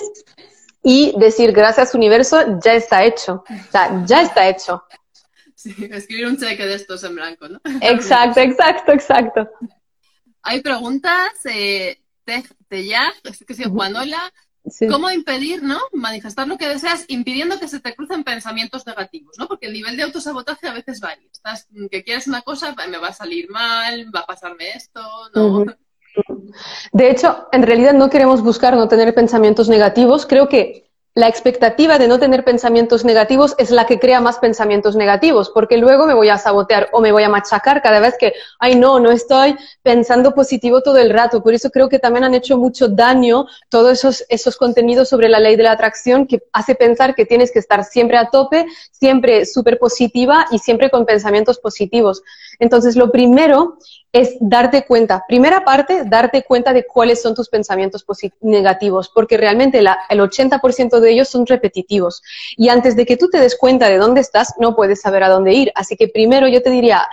y 0.82 1.14
decir 1.18 1.52
gracias 1.52 1.94
universo, 1.94 2.58
ya 2.62 2.74
está 2.74 3.04
hecho. 3.04 3.44
O 3.48 3.70
sea, 3.70 4.04
ya 4.06 4.22
está 4.22 4.48
hecho. 4.48 4.82
Sí, 5.54 5.74
escribir 5.90 6.28
un 6.28 6.38
cheque 6.38 6.64
de 6.64 6.74
estos 6.74 7.02
en 7.02 7.16
blanco, 7.16 7.48
¿no? 7.48 7.60
Exacto, 7.82 8.38
exacto, 8.38 8.92
exacto. 8.92 9.50
Hay 10.40 10.60
preguntas, 10.60 11.32
eh, 11.46 12.00
te, 12.22 12.44
que 12.68 13.54
se 13.54 13.64
Juanola, 13.64 14.32
¿cómo 14.88 15.10
impedir, 15.10 15.64
no? 15.64 15.80
Manifestar 15.92 16.46
lo 16.46 16.58
que 16.58 16.68
deseas 16.68 17.06
impidiendo 17.08 17.58
que 17.58 17.66
se 17.66 17.80
te 17.80 17.92
crucen 17.96 18.22
pensamientos 18.22 18.86
negativos, 18.86 19.36
¿no? 19.36 19.48
Porque 19.48 19.66
el 19.66 19.72
nivel 19.72 19.96
de 19.96 20.04
autosabotaje 20.04 20.68
a 20.68 20.74
veces 20.74 21.00
varía. 21.00 21.28
Estás, 21.32 21.66
que 21.90 22.04
quieres 22.04 22.28
una 22.28 22.42
cosa, 22.42 22.76
me 22.88 22.98
va 22.98 23.08
a 23.08 23.12
salir 23.12 23.50
mal, 23.50 24.14
va 24.14 24.20
a 24.20 24.26
pasarme 24.26 24.70
esto, 24.70 25.00
¿no? 25.34 25.64
De 26.92 27.10
hecho, 27.10 27.48
en 27.52 27.62
realidad 27.62 27.94
no 27.94 28.10
queremos 28.10 28.42
buscar 28.42 28.76
no 28.76 28.88
tener 28.88 29.14
pensamientos 29.14 29.68
negativos. 29.68 30.26
Creo 30.26 30.48
que 30.48 30.88
la 31.18 31.26
expectativa 31.26 31.98
de 31.98 32.06
no 32.06 32.20
tener 32.20 32.44
pensamientos 32.44 33.04
negativos 33.04 33.56
es 33.58 33.72
la 33.72 33.86
que 33.86 33.98
crea 33.98 34.20
más 34.20 34.38
pensamientos 34.38 34.94
negativos, 34.94 35.50
porque 35.50 35.76
luego 35.76 36.06
me 36.06 36.14
voy 36.14 36.28
a 36.28 36.38
sabotear 36.38 36.90
o 36.92 37.00
me 37.00 37.10
voy 37.10 37.24
a 37.24 37.28
machacar 37.28 37.82
cada 37.82 37.98
vez 37.98 38.14
que, 38.16 38.34
ay, 38.60 38.76
no, 38.76 39.00
no 39.00 39.10
estoy 39.10 39.56
pensando 39.82 40.32
positivo 40.32 40.80
todo 40.80 40.98
el 40.98 41.10
rato. 41.10 41.42
Por 41.42 41.54
eso 41.54 41.70
creo 41.70 41.88
que 41.88 41.98
también 41.98 42.22
han 42.22 42.34
hecho 42.34 42.56
mucho 42.56 42.86
daño 42.86 43.46
todos 43.68 43.98
esos, 43.98 44.24
esos 44.28 44.56
contenidos 44.56 45.08
sobre 45.08 45.28
la 45.28 45.40
ley 45.40 45.56
de 45.56 45.64
la 45.64 45.72
atracción 45.72 46.24
que 46.24 46.40
hace 46.52 46.76
pensar 46.76 47.16
que 47.16 47.26
tienes 47.26 47.50
que 47.50 47.58
estar 47.58 47.82
siempre 47.82 48.16
a 48.16 48.30
tope, 48.30 48.66
siempre 48.92 49.44
súper 49.44 49.80
positiva 49.80 50.46
y 50.52 50.60
siempre 50.60 50.88
con 50.88 51.04
pensamientos 51.04 51.58
positivos. 51.58 52.22
Entonces, 52.58 52.96
lo 52.96 53.10
primero 53.10 53.78
es 54.12 54.36
darte 54.40 54.84
cuenta, 54.84 55.24
primera 55.28 55.64
parte, 55.64 56.04
darte 56.04 56.42
cuenta 56.42 56.72
de 56.72 56.86
cuáles 56.86 57.22
son 57.22 57.34
tus 57.34 57.48
pensamientos 57.48 58.04
negativos, 58.40 59.10
porque 59.14 59.36
realmente 59.36 59.78
el 59.78 60.20
80% 60.20 61.00
de 61.00 61.10
ellos 61.12 61.28
son 61.28 61.46
repetitivos. 61.46 62.22
Y 62.56 62.68
antes 62.68 62.96
de 62.96 63.06
que 63.06 63.16
tú 63.16 63.28
te 63.28 63.38
des 63.38 63.56
cuenta 63.56 63.88
de 63.88 63.98
dónde 63.98 64.20
estás, 64.20 64.54
no 64.58 64.74
puedes 64.74 65.00
saber 65.00 65.22
a 65.24 65.28
dónde 65.28 65.52
ir. 65.52 65.72
Así 65.74 65.96
que 65.96 66.08
primero 66.08 66.48
yo 66.48 66.62
te 66.62 66.70
diría, 66.70 67.08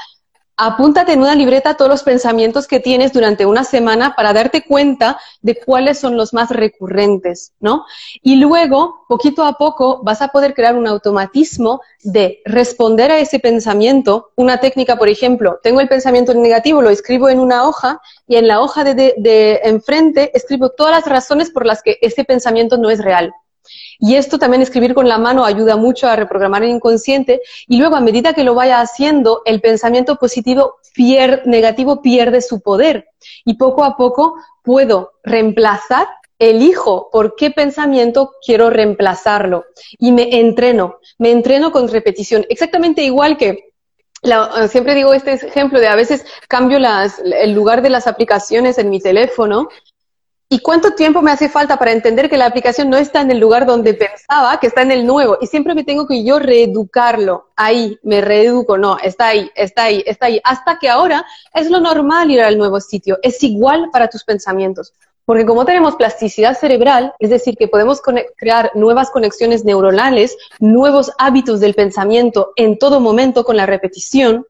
apúntate 0.58 1.14
en 1.14 1.22
una 1.22 1.36
libreta 1.36 1.76
todos 1.76 1.92
los 1.92 2.04
pensamientos 2.04 2.68
que 2.68 2.80
tienes 2.80 3.12
durante 3.12 3.46
una 3.46 3.64
semana 3.64 4.16
para 4.16 4.34
darte 4.34 4.64
cuenta 4.64 5.20
de 5.42 5.56
cuáles 5.60 6.00
son 6.00 6.16
los 6.16 6.34
más 6.34 6.50
recurrentes, 6.50 7.54
¿no? 7.60 7.86
Y 8.22 8.36
luego, 8.36 9.06
poquito 9.08 9.44
a 9.44 9.54
poco, 9.54 10.02
vas 10.04 10.22
a 10.22 10.30
poder 10.30 10.54
crear 10.54 10.76
un 10.76 10.88
automatismo 10.88 11.82
de 12.04 12.42
responder 12.46 13.12
a 13.12 13.20
ese 13.20 13.40
pensamiento. 13.40 14.32
Una 14.36 14.60
técnica, 14.60 14.96
por 14.96 15.10
ejemplo, 15.10 15.60
tengo 15.62 15.82
el 15.82 15.90
pensamiento 15.90 16.34
negativo, 16.34 16.82
lo 16.82 16.90
escribo 16.90 17.30
en 17.30 17.40
una 17.40 17.68
hoja 17.68 18.02
y 18.28 18.38
en 18.38 18.48
la 18.48 18.62
hoja 18.62 18.84
de, 18.84 19.16
de, 19.18 19.60
enfrente 19.64 20.32
escribo 20.34 20.70
todas 20.70 20.94
las 20.94 21.06
razones 21.06 21.50
por 21.50 21.66
las 21.66 21.82
que 21.82 21.98
ese 22.02 22.24
pensamiento 22.24 22.78
no 22.78 22.90
es 22.90 23.00
real. 23.00 23.34
Y 24.00 24.16
esto 24.16 24.38
también 24.38 24.62
escribir 24.62 24.94
con 24.94 25.08
la 25.08 25.18
mano 25.18 25.46
ayuda 25.46 25.78
mucho 25.78 26.08
a 26.08 26.16
reprogramar 26.16 26.64
el 26.64 26.70
inconsciente. 26.70 27.42
Y 27.68 27.78
luego 27.78 27.96
a 27.96 28.02
medida 28.02 28.34
que 28.34 28.44
lo 28.44 28.56
vaya 28.56 28.82
haciendo, 28.82 29.42
el 29.46 29.62
pensamiento 29.62 30.18
positivo 30.18 30.76
negativo 31.46 32.02
pierde 32.02 32.42
su 32.42 32.62
poder. 32.62 33.10
Y 33.44 33.56
poco 33.56 33.84
a 33.84 33.98
poco 33.98 34.36
puedo 34.64 35.14
reemplazar 35.24 36.08
elijo 36.40 37.10
por 37.12 37.36
qué 37.36 37.52
pensamiento 37.52 38.34
quiero 38.46 38.70
reemplazarlo. 38.70 39.66
Y 39.98 40.12
me 40.12 40.40
entreno, 40.40 41.00
me 41.18 41.32
entreno 41.32 41.72
con 41.72 41.88
repetición, 41.88 42.46
exactamente 42.50 43.04
igual 43.04 43.38
que 43.38 43.72
siempre 44.70 44.96
digo 44.96 45.14
este 45.14 45.34
ejemplo 45.34 45.80
de 45.80 45.88
a 45.88 45.96
veces 45.96 46.26
cambio 46.48 46.80
el 46.80 47.54
lugar 47.54 47.82
de 47.82 47.90
las 47.90 48.08
aplicaciones 48.08 48.78
en 48.80 48.90
mi 48.90 49.00
teléfono 49.00 49.70
¿Y 50.48 50.60
cuánto 50.60 50.92
tiempo 50.92 51.24
me 51.24 51.32
hace 51.32 51.50
falta 51.50 51.78
para 51.78 51.92
entender 51.92 52.30
que 52.30 52.38
la 52.38 52.46
aplicación 52.46 52.90
no 52.90 52.98
está 52.98 53.22
en 53.22 53.32
el 53.32 53.40
lugar 53.40 53.66
donde 53.66 53.96
pensaba, 53.96 54.60
que 54.60 54.68
está 54.68 54.84
en 54.84 54.92
el 54.92 55.06
nuevo? 55.06 55.40
Y 55.42 55.48
siempre 55.48 55.74
me 55.74 55.84
tengo 55.84 56.06
que 56.06 56.24
yo 56.24 56.38
reeducarlo. 56.38 57.50
Ahí, 57.56 57.98
me 58.04 58.22
reeduco. 58.22 58.78
No, 58.78 58.98
está 59.00 59.30
ahí, 59.30 59.50
está 59.56 59.86
ahí, 59.86 60.04
está 60.06 60.28
ahí. 60.28 60.40
Hasta 60.44 60.78
que 60.78 60.88
ahora 60.88 61.26
es 61.52 61.72
lo 61.72 61.80
normal 61.80 62.30
ir 62.30 62.42
al 62.42 62.60
nuevo 62.60 62.80
sitio. 62.80 63.18
Es 63.24 63.42
igual 63.42 63.90
para 63.92 64.08
tus 64.08 64.24
pensamientos. 64.24 64.94
Porque 65.26 65.46
como 65.46 65.66
tenemos 65.66 65.96
plasticidad 65.96 66.58
cerebral, 66.58 67.14
es 67.20 67.32
decir, 67.32 67.56
que 67.58 67.68
podemos 67.68 68.02
crear 68.38 68.72
nuevas 68.76 69.10
conexiones 69.10 69.66
neuronales, 69.66 70.38
nuevos 70.60 71.12
hábitos 71.18 71.60
del 71.60 71.74
pensamiento 71.74 72.54
en 72.56 72.78
todo 72.78 73.00
momento 73.00 73.44
con 73.44 73.58
la 73.58 73.66
repetición 73.66 74.46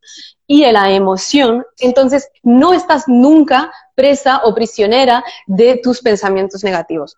y 0.48 0.70
la 0.72 0.92
emoción, 0.92 1.66
entonces 1.80 2.30
no 2.44 2.74
estás 2.74 3.08
nunca 3.08 3.72
presa 3.96 4.42
o 4.44 4.54
prisionera 4.54 5.24
de 5.48 5.80
tus 5.82 6.02
pensamientos 6.02 6.64
negativos. 6.64 7.18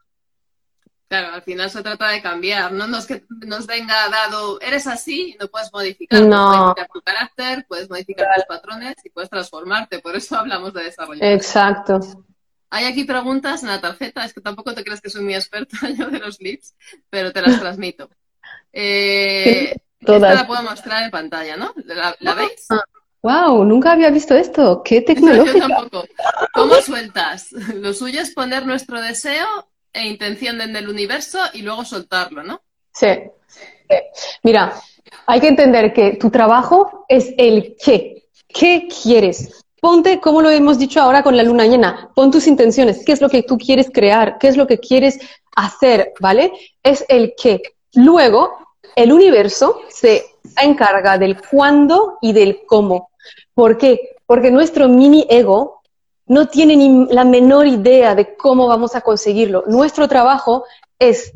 Claro, 1.10 1.34
al 1.34 1.42
final 1.42 1.70
se 1.70 1.82
trata 1.82 2.10
de 2.10 2.22
cambiar, 2.22 2.74
no, 2.74 2.86
no 2.86 2.98
es 2.98 3.06
que 3.06 3.24
nos 3.46 3.66
venga 3.66 4.10
dado, 4.10 4.60
eres 4.60 4.88
así, 4.88 5.38
no 5.40 5.48
puedes 5.48 5.72
modificar, 5.72 6.22
no. 6.22 6.28
puedes 6.28 6.60
modificar 6.60 6.90
tu 6.94 7.02
carácter, 7.02 7.66
puedes 7.68 7.90
modificar 7.90 8.28
tus 8.36 8.44
patrones 8.44 8.96
y 9.06 9.10
puedes 9.10 9.30
transformarte, 9.30 10.00
por 10.00 10.18
eso 10.18 10.36
hablamos 10.36 10.74
de 10.74 10.84
desarrollo. 10.84 11.22
Exacto. 11.24 12.02
Hay 12.70 12.86
aquí 12.86 13.06
preguntas 13.06 13.64
en 13.64 13.70
la 13.70 13.80
tarjeta, 13.80 14.26
es 14.26 14.34
que 14.34 14.42
tampoco 14.42 14.74
te 14.74 14.84
crees 14.84 15.02
que 15.02 15.10
soy 15.10 15.24
muy 15.24 15.36
experta 15.36 15.78
yo 15.98 16.10
de 16.10 16.20
los 16.20 16.40
leads, 16.42 16.76
pero 17.10 17.32
te 17.32 17.42
las 17.42 17.60
transmito. 17.60 18.10
Eh, 18.74 19.76
Esta 20.00 20.34
la 20.34 20.48
puedo 20.48 20.64
mostrar 20.64 21.04
en 21.04 21.12
pantalla, 21.12 21.58
¿no? 21.58 21.74
¿La, 22.20 22.34
veis? 22.34 22.68
Wow, 23.22 23.64
nunca 23.66 23.94
había 23.94 24.10
visto 24.10 24.36
esto. 24.36 24.82
Qué 24.84 25.02
tecnológico. 25.02 25.58
Yo 25.58 25.68
tampoco. 25.68 26.08
¿Cómo 26.54 26.76
sueltas? 26.76 27.52
Lo 27.52 27.94
suyo 27.94 28.22
es 28.22 28.34
poner 28.34 28.66
nuestro 28.66 29.02
deseo 29.02 29.70
e 29.92 30.06
intención 30.06 30.62
en 30.62 30.76
el 30.76 30.88
universo 30.88 31.40
y 31.54 31.62
luego 31.62 31.84
soltarlo, 31.84 32.44
¿no? 32.44 32.62
Sí. 32.94 33.08
Mira, 34.44 34.80
hay 35.26 35.40
que 35.40 35.48
entender 35.48 35.94
que 35.94 36.18
tu 36.18 36.30
trabajo 36.30 37.06
es 37.08 37.34
el 37.38 37.76
qué. 37.84 38.30
¿Qué 38.48 38.88
quieres? 38.88 39.66
Ponte, 39.80 40.20
como 40.20 40.42
lo 40.42 40.50
hemos 40.50 40.80
dicho 40.80 41.00
ahora 41.00 41.22
con 41.22 41.38
la 41.38 41.44
luna 41.44 41.66
llena, 41.66 42.10
pon 42.16 42.32
tus 42.32 42.48
intenciones, 42.48 43.04
qué 43.06 43.12
es 43.12 43.22
lo 43.22 43.30
que 43.30 43.44
tú 43.44 43.58
quieres 43.58 43.90
crear, 43.94 44.38
qué 44.40 44.48
es 44.48 44.58
lo 44.58 44.66
que 44.66 44.80
quieres 44.80 45.20
hacer, 45.56 46.14
¿vale? 46.20 46.52
Es 46.82 47.06
el 47.08 47.34
qué. 47.38 47.62
Luego, 47.94 48.58
el 48.96 49.14
universo 49.14 49.82
se 49.90 50.26
encarga 50.62 51.18
del 51.18 51.40
cuándo 51.42 52.18
y 52.22 52.34
del 52.34 52.66
cómo. 52.66 53.12
¿Por 53.54 53.78
qué? 53.78 54.18
Porque 54.26 54.50
nuestro 54.50 54.90
mini 54.90 55.26
ego 55.30 55.82
no 56.26 56.48
tiene 56.48 56.76
ni 56.76 57.06
la 57.12 57.24
menor 57.24 57.68
idea 57.68 58.16
de 58.16 58.36
cómo 58.36 58.68
vamos 58.68 58.96
a 58.96 59.02
conseguirlo. 59.02 59.64
Nuestro 59.68 60.08
trabajo 60.08 60.66
es 61.00 61.34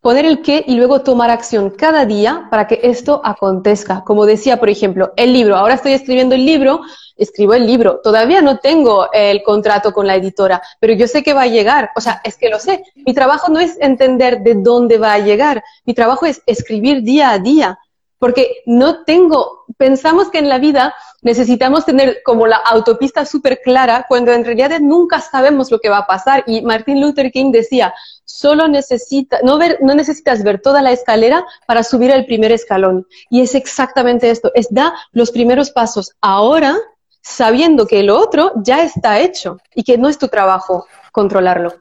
poner 0.00 0.24
el 0.24 0.42
qué 0.42 0.64
y 0.66 0.76
luego 0.76 1.02
tomar 1.02 1.30
acción 1.30 1.70
cada 1.70 2.06
día 2.06 2.48
para 2.50 2.66
que 2.66 2.80
esto 2.82 3.20
acontezca. 3.24 4.02
Como 4.04 4.26
decía, 4.26 4.58
por 4.58 4.70
ejemplo, 4.70 5.12
el 5.16 5.32
libro. 5.32 5.56
Ahora 5.56 5.74
estoy 5.74 5.92
escribiendo 5.92 6.34
el 6.34 6.44
libro, 6.44 6.80
escribo 7.16 7.54
el 7.54 7.66
libro. 7.66 8.00
Todavía 8.02 8.40
no 8.40 8.58
tengo 8.58 9.12
el 9.12 9.42
contrato 9.42 9.92
con 9.92 10.06
la 10.06 10.16
editora, 10.16 10.62
pero 10.80 10.94
yo 10.94 11.06
sé 11.06 11.22
que 11.22 11.34
va 11.34 11.42
a 11.42 11.48
llegar. 11.48 11.90
O 11.96 12.00
sea, 12.00 12.20
es 12.24 12.36
que 12.36 12.48
lo 12.48 12.58
sé. 12.58 12.82
Mi 12.94 13.12
trabajo 13.12 13.52
no 13.52 13.60
es 13.60 13.76
entender 13.80 14.40
de 14.40 14.54
dónde 14.54 14.98
va 14.98 15.12
a 15.12 15.18
llegar. 15.18 15.62
Mi 15.84 15.94
trabajo 15.94 16.26
es 16.26 16.42
escribir 16.46 17.02
día 17.02 17.30
a 17.30 17.38
día 17.38 17.78
porque 18.20 18.62
no 18.66 19.02
tengo, 19.04 19.64
pensamos 19.78 20.30
que 20.30 20.38
en 20.38 20.50
la 20.50 20.58
vida 20.58 20.94
necesitamos 21.22 21.86
tener 21.86 22.20
como 22.22 22.46
la 22.46 22.56
autopista 22.56 23.24
súper 23.24 23.60
clara, 23.62 24.04
cuando 24.08 24.30
en 24.32 24.44
realidad 24.44 24.78
nunca 24.78 25.22
sabemos 25.22 25.70
lo 25.70 25.80
que 25.80 25.88
va 25.88 25.98
a 25.98 26.06
pasar. 26.06 26.44
Y 26.46 26.60
Martin 26.60 27.00
Luther 27.00 27.32
King 27.32 27.50
decía, 27.50 27.94
solo 28.26 28.68
necesita, 28.68 29.40
no, 29.42 29.56
ver, 29.56 29.78
no 29.80 29.94
necesitas 29.94 30.44
ver 30.44 30.60
toda 30.60 30.82
la 30.82 30.92
escalera 30.92 31.46
para 31.66 31.82
subir 31.82 32.12
al 32.12 32.26
primer 32.26 32.52
escalón. 32.52 33.06
Y 33.30 33.40
es 33.40 33.54
exactamente 33.54 34.30
esto, 34.30 34.52
es 34.54 34.68
da 34.70 34.92
los 35.12 35.30
primeros 35.30 35.70
pasos 35.70 36.12
ahora, 36.20 36.76
sabiendo 37.22 37.86
que 37.86 38.02
lo 38.02 38.18
otro 38.18 38.52
ya 38.56 38.82
está 38.82 39.18
hecho 39.18 39.56
y 39.74 39.82
que 39.82 39.96
no 39.96 40.10
es 40.10 40.18
tu 40.18 40.28
trabajo 40.28 40.86
controlarlo. 41.10 41.74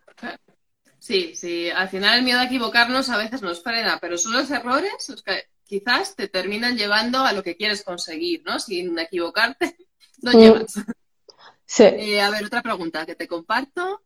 Sí, 1.00 1.34
sí, 1.36 1.70
al 1.70 1.90
final 1.90 2.20
el 2.20 2.24
miedo 2.24 2.40
a 2.40 2.46
equivocarnos 2.46 3.10
a 3.10 3.18
veces 3.18 3.42
nos 3.42 3.62
frena, 3.62 3.98
pero 4.00 4.18
son 4.18 4.32
los 4.34 4.50
errores 4.52 5.10
los 5.10 5.22
que 5.22 5.49
quizás 5.70 6.16
te 6.16 6.28
terminan 6.28 6.76
llevando 6.76 7.20
a 7.20 7.32
lo 7.32 7.44
que 7.44 7.56
quieres 7.56 7.84
conseguir, 7.84 8.42
¿no? 8.44 8.60
Sin 8.60 8.98
equivocarte, 8.98 9.78
no 10.22 10.32
mm. 10.32 10.38
llevas. 10.38 10.74
Sí. 11.66 11.84
Eh, 11.84 12.20
a 12.20 12.32
ver, 12.32 12.46
otra 12.46 12.64
pregunta 12.64 13.06
que 13.06 13.16
te 13.16 13.28
comparto. 13.28 14.02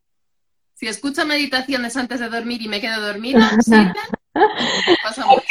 Si 0.73 0.88
escucho 0.88 1.26
meditaciones 1.26 1.95
antes 1.95 2.19
de 2.19 2.28
dormir 2.28 2.62
y 2.62 2.67
me 2.67 2.82
quedo 2.82 3.02
dormida, 3.02 3.58
¿sirve? 3.62 3.93
Pasa 5.04 5.26
mucho. 5.26 5.45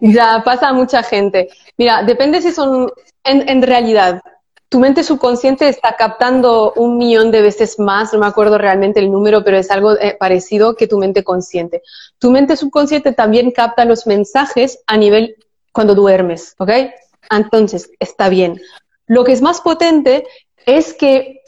Ya, 0.00 0.42
pasa 0.44 0.68
a 0.68 0.72
mucha 0.74 1.02
gente. 1.02 1.48
Mira, 1.78 2.02
depende 2.02 2.42
si 2.42 2.52
son, 2.52 2.92
en, 3.24 3.48
en 3.48 3.62
realidad, 3.62 4.22
tu 4.68 4.78
mente 4.78 5.02
subconsciente 5.02 5.68
está 5.68 5.96
captando 5.96 6.74
un 6.76 6.98
millón 6.98 7.30
de 7.30 7.40
veces 7.40 7.78
más, 7.78 8.12
no 8.12 8.18
me 8.18 8.26
acuerdo 8.26 8.58
realmente 8.58 9.00
el 9.00 9.10
número, 9.10 9.42
pero 9.42 9.56
es 9.56 9.70
algo 9.70 9.92
eh, 9.92 10.16
parecido 10.20 10.76
que 10.76 10.86
tu 10.86 10.98
mente 10.98 11.24
consciente. 11.24 11.82
Tu 12.18 12.30
mente 12.30 12.56
subconsciente 12.56 13.12
también 13.12 13.50
capta 13.52 13.86
los 13.86 14.06
mensajes 14.06 14.80
a 14.86 14.98
nivel 14.98 15.36
cuando 15.76 15.94
duermes, 15.94 16.54
¿ok? 16.58 16.70
Entonces, 17.30 17.90
está 18.00 18.30
bien. 18.30 18.60
Lo 19.06 19.24
que 19.24 19.32
es 19.32 19.42
más 19.42 19.60
potente 19.60 20.24
es 20.64 20.94
que 20.94 21.42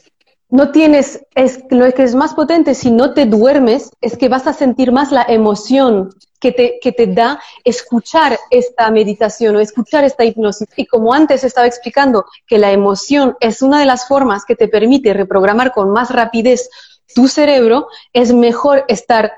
no 0.50 0.70
tienes, 0.70 1.24
es, 1.34 1.64
lo 1.70 1.90
que 1.92 2.02
es 2.02 2.14
más 2.14 2.34
potente 2.34 2.74
si 2.74 2.90
no 2.90 3.14
te 3.14 3.24
duermes 3.24 3.90
es 4.02 4.18
que 4.18 4.28
vas 4.28 4.46
a 4.46 4.52
sentir 4.52 4.92
más 4.92 5.12
la 5.12 5.24
emoción 5.28 6.10
que 6.40 6.52
te, 6.52 6.78
que 6.80 6.92
te 6.92 7.06
da 7.06 7.40
escuchar 7.64 8.38
esta 8.50 8.90
meditación 8.90 9.56
o 9.56 9.60
escuchar 9.60 10.04
esta 10.04 10.24
hipnosis. 10.24 10.68
Y 10.76 10.84
como 10.86 11.14
antes 11.14 11.42
estaba 11.42 11.66
explicando 11.66 12.26
que 12.46 12.58
la 12.58 12.70
emoción 12.70 13.34
es 13.40 13.62
una 13.62 13.80
de 13.80 13.86
las 13.86 14.06
formas 14.06 14.44
que 14.44 14.56
te 14.56 14.68
permite 14.68 15.14
reprogramar 15.14 15.72
con 15.72 15.90
más 15.90 16.10
rapidez 16.10 16.68
tu 17.14 17.28
cerebro, 17.28 17.88
es 18.12 18.32
mejor 18.34 18.84
estar 18.88 19.32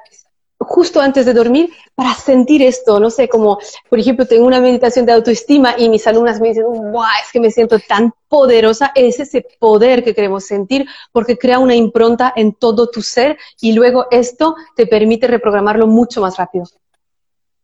justo 0.61 1.01
antes 1.01 1.27
de 1.27 1.33
dormir 1.33 1.71
para 1.95 2.15
sentir 2.15 2.63
esto, 2.63 3.01
no 3.01 3.11
sé, 3.11 3.29
como 3.29 3.59
por 3.89 3.99
ejemplo 3.99 4.27
tengo 4.27 4.47
una 4.47 4.61
meditación 4.61 5.07
de 5.07 5.13
autoestima 5.13 5.75
y 5.77 5.89
mis 5.89 6.07
alumnas 6.07 6.41
me 6.41 6.49
dicen, 6.49 6.65
wow, 6.65 7.03
es 7.23 7.33
que 7.33 7.41
me 7.41 7.51
siento 7.51 7.79
tan 7.79 8.13
poderosa, 8.29 8.93
es 8.95 9.19
ese 9.19 9.45
poder 9.59 10.05
que 10.05 10.15
queremos 10.15 10.45
sentir 10.45 10.87
porque 11.13 11.39
crea 11.39 11.59
una 11.59 11.75
impronta 11.75 12.33
en 12.37 12.53
todo 12.53 12.89
tu 12.89 13.03
ser 13.03 13.39
y 13.61 13.73
luego 13.73 14.07
esto 14.11 14.55
te 14.77 14.87
permite 14.87 15.27
reprogramarlo 15.27 15.87
mucho 15.87 16.21
más 16.21 16.37
rápido. 16.37 16.67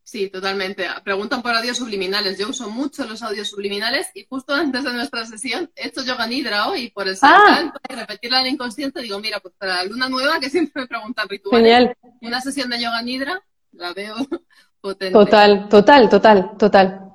Sí, 0.06 0.30
totalmente. 0.30 0.86
Preguntan 1.02 1.42
por 1.42 1.52
audios 1.52 1.78
subliminales. 1.78 2.38
Yo 2.38 2.48
uso 2.48 2.70
mucho 2.70 3.04
los 3.06 3.24
audios 3.24 3.48
subliminales 3.48 4.06
y 4.14 4.24
justo 4.24 4.54
antes 4.54 4.84
de 4.84 4.92
nuestra 4.92 5.26
sesión 5.26 5.68
he 5.74 5.88
hecho 5.88 6.04
yoga 6.04 6.28
nidra 6.28 6.68
hoy 6.68 6.90
por 6.90 7.08
el 7.08 7.18
ah. 7.22 7.72
y 7.90 7.92
repetirla 7.92 8.38
en 8.38 8.46
el 8.46 8.52
inconsciente. 8.52 9.02
Digo, 9.02 9.18
mira, 9.18 9.40
pues 9.40 9.54
para 9.58 9.78
la 9.78 9.84
luna 9.84 10.08
nueva 10.08 10.38
que 10.38 10.48
siempre 10.50 10.82
me 10.82 10.86
preguntan 10.86 11.28
rituales. 11.28 11.58
Genial. 11.60 11.96
Una 12.20 12.40
sesión 12.40 12.70
de 12.70 12.80
yoga 12.80 13.02
nidra 13.02 13.42
la 13.72 13.92
veo 13.94 14.14
potente. 14.80 15.12
Total, 15.12 15.68
total, 15.68 16.08
total, 16.08 16.56
total. 16.56 17.12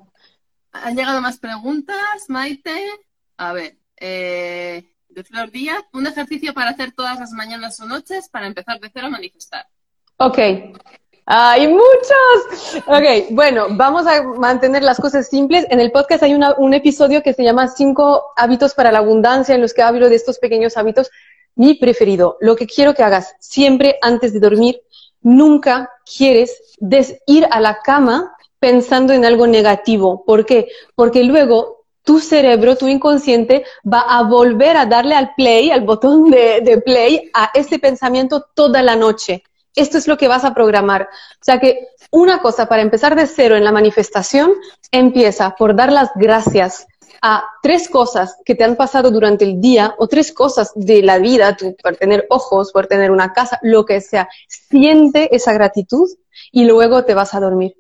Han 0.74 0.94
llegado 0.98 1.22
más 1.22 1.40
preguntas, 1.40 2.26
Maite. 2.28 2.78
A 3.38 3.54
ver, 3.54 3.78
eh, 3.96 4.98
de 5.08 5.24
Flor 5.24 5.50
Díaz, 5.50 5.82
un 5.94 6.08
ejercicio 6.08 6.54
para 6.54 6.72
hacer 6.72 6.92
todas 6.92 7.18
las 7.18 7.32
mañanas 7.32 7.80
o 7.80 7.86
noches 7.86 8.28
para 8.28 8.48
empezar 8.48 8.82
de 8.82 8.92
cero 8.94 9.08
a 9.08 9.12
manifestar. 9.12 9.66
Ok, 10.18 10.38
¡Hay 11.34 11.66
muchos! 11.70 12.84
Ok, 12.88 13.30
bueno, 13.30 13.68
vamos 13.70 14.06
a 14.06 14.22
mantener 14.22 14.84
las 14.84 15.00
cosas 15.00 15.30
simples. 15.30 15.66
En 15.70 15.80
el 15.80 15.90
podcast 15.90 16.24
hay 16.24 16.34
un 16.34 16.74
episodio 16.74 17.24
que 17.24 17.34
se 17.34 17.42
llama 17.42 17.70
Cinco 17.70 18.34
hábitos 18.36 18.74
para 18.74 18.92
la 18.92 19.00
abundancia, 19.00 19.56
en 19.56 19.62
los 19.62 19.74
que 19.74 19.82
hablo 19.82 20.10
de 20.10 20.16
estos 20.16 20.40
pequeños 20.40 20.76
hábitos. 20.76 21.10
Mi 21.56 21.76
preferido, 21.76 22.36
lo 22.42 22.58
que 22.58 22.68
quiero 22.68 22.94
que 22.94 23.04
hagas 23.04 23.34
siempre 23.40 23.96
antes 24.02 24.34
de 24.34 24.42
dormir, 24.42 24.82
nunca 25.22 25.90
quieres 26.18 26.76
ir 27.28 27.48
a 27.50 27.62
la 27.62 27.80
cama 27.80 28.36
pensando 28.60 29.14
en 29.14 29.24
algo 29.24 29.48
negativo. 29.48 30.26
¿Por 30.26 30.46
qué? 30.46 30.68
Porque 30.96 31.24
luego 31.24 31.86
tu 32.04 32.20
cerebro, 32.20 32.76
tu 32.76 32.90
inconsciente, 32.90 33.64
va 33.88 34.02
a 34.02 34.24
volver 34.24 34.76
a 34.76 34.86
darle 34.86 35.16
al 35.16 35.34
play, 35.36 35.72
al 35.72 35.86
botón 35.86 36.30
de 36.30 36.82
play, 36.84 37.32
a 37.34 37.52
ese 37.54 37.80
pensamiento 37.80 38.48
toda 38.54 38.84
la 38.84 38.98
noche. 38.98 39.44
Esto 39.76 39.98
es 39.98 40.08
lo 40.08 40.18
que 40.18 40.28
vas 40.28 40.44
a 40.44 40.54
programar. 40.54 41.04
O 41.04 41.44
sea 41.44 41.60
que 41.60 41.88
una 42.12 42.42
cosa 42.42 42.68
para 42.68 42.82
empezar 42.82 43.16
de 43.16 43.28
cero 43.28 43.56
en 43.56 43.64
la 43.64 43.72
manifestación 43.72 44.54
empieza 44.92 45.56
por 45.58 45.76
dar 45.76 45.92
las 45.92 46.10
gracias 46.16 46.88
a 47.22 47.44
tres 47.62 47.88
cosas 47.88 48.36
que 48.44 48.56
te 48.56 48.64
han 48.64 48.76
pasado 48.76 49.12
durante 49.12 49.46
el 49.46 49.62
día 49.62 49.94
o 49.98 50.08
tres 50.08 50.32
cosas 50.32 50.72
de 50.76 51.04
la 51.04 51.20
vida, 51.20 51.56
por 51.82 51.96
tener 51.96 52.26
ojos, 52.30 52.72
por 52.72 52.88
tener 52.88 53.12
una 53.12 53.32
casa, 53.32 53.60
lo 53.62 53.86
que 53.86 54.02
sea. 54.02 54.28
Siente 54.48 55.34
esa 55.36 55.54
gratitud 55.54 56.10
y 56.52 56.66
luego 56.66 57.06
te 57.06 57.14
vas 57.14 57.34
a 57.34 57.40
dormir. 57.40 57.76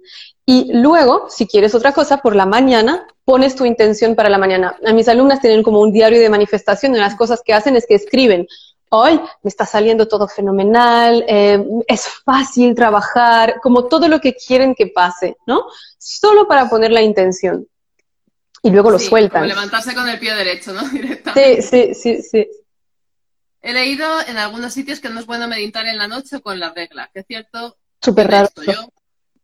Y 0.45 0.73
luego, 0.73 1.27
si 1.29 1.47
quieres 1.47 1.73
otra 1.75 1.91
cosa, 1.91 2.17
por 2.17 2.35
la 2.35 2.45
mañana, 2.45 3.07
pones 3.25 3.55
tu 3.55 3.65
intención 3.65 4.15
para 4.15 4.29
la 4.29 4.37
mañana. 4.37 4.75
A 4.85 4.93
mis 4.93 5.07
alumnas 5.07 5.39
tienen 5.39 5.63
como 5.63 5.79
un 5.79 5.91
diario 5.91 6.19
de 6.19 6.29
manifestación, 6.29 6.95
y 6.95 6.99
las 6.99 7.15
cosas 7.15 7.41
que 7.43 7.53
hacen 7.53 7.75
es 7.75 7.85
que 7.87 7.95
escriben, 7.95 8.47
hoy 8.91 9.19
me 9.41 9.47
está 9.49 9.65
saliendo 9.65 10.07
todo 10.07 10.27
fenomenal, 10.27 11.23
eh, 11.27 11.63
es 11.87 12.07
fácil 12.25 12.75
trabajar, 12.75 13.59
como 13.61 13.87
todo 13.87 14.07
lo 14.07 14.19
que 14.19 14.35
quieren 14.35 14.75
que 14.75 14.87
pase, 14.87 15.37
¿no? 15.47 15.65
Solo 15.97 16.47
para 16.47 16.69
poner 16.69 16.91
la 16.91 17.01
intención. 17.01 17.67
Y 18.63 18.69
luego 18.69 18.91
lo 18.91 18.99
sueltan. 18.99 19.41
Como 19.41 19.53
levantarse 19.53 19.95
con 19.95 20.07
el 20.07 20.19
pie 20.19 20.35
derecho, 20.35 20.73
¿no? 20.73 20.83
Directamente. 20.89 21.61
Sí, 21.61 21.93
sí, 21.93 21.95
sí, 21.95 22.21
sí. 22.21 22.47
He 23.61 23.73
leído 23.73 24.05
en 24.27 24.37
algunos 24.37 24.73
sitios 24.73 24.99
que 24.99 25.09
no 25.09 25.19
es 25.19 25.25
bueno 25.25 25.47
meditar 25.47 25.85
en 25.85 25.97
la 25.97 26.07
noche 26.07 26.41
con 26.41 26.59
la 26.59 26.71
regla, 26.71 27.09
que 27.13 27.21
es 27.21 27.25
cierto. 27.27 27.77
Súper 28.01 28.29
raro. 28.29 28.49
Yo, 28.65 28.89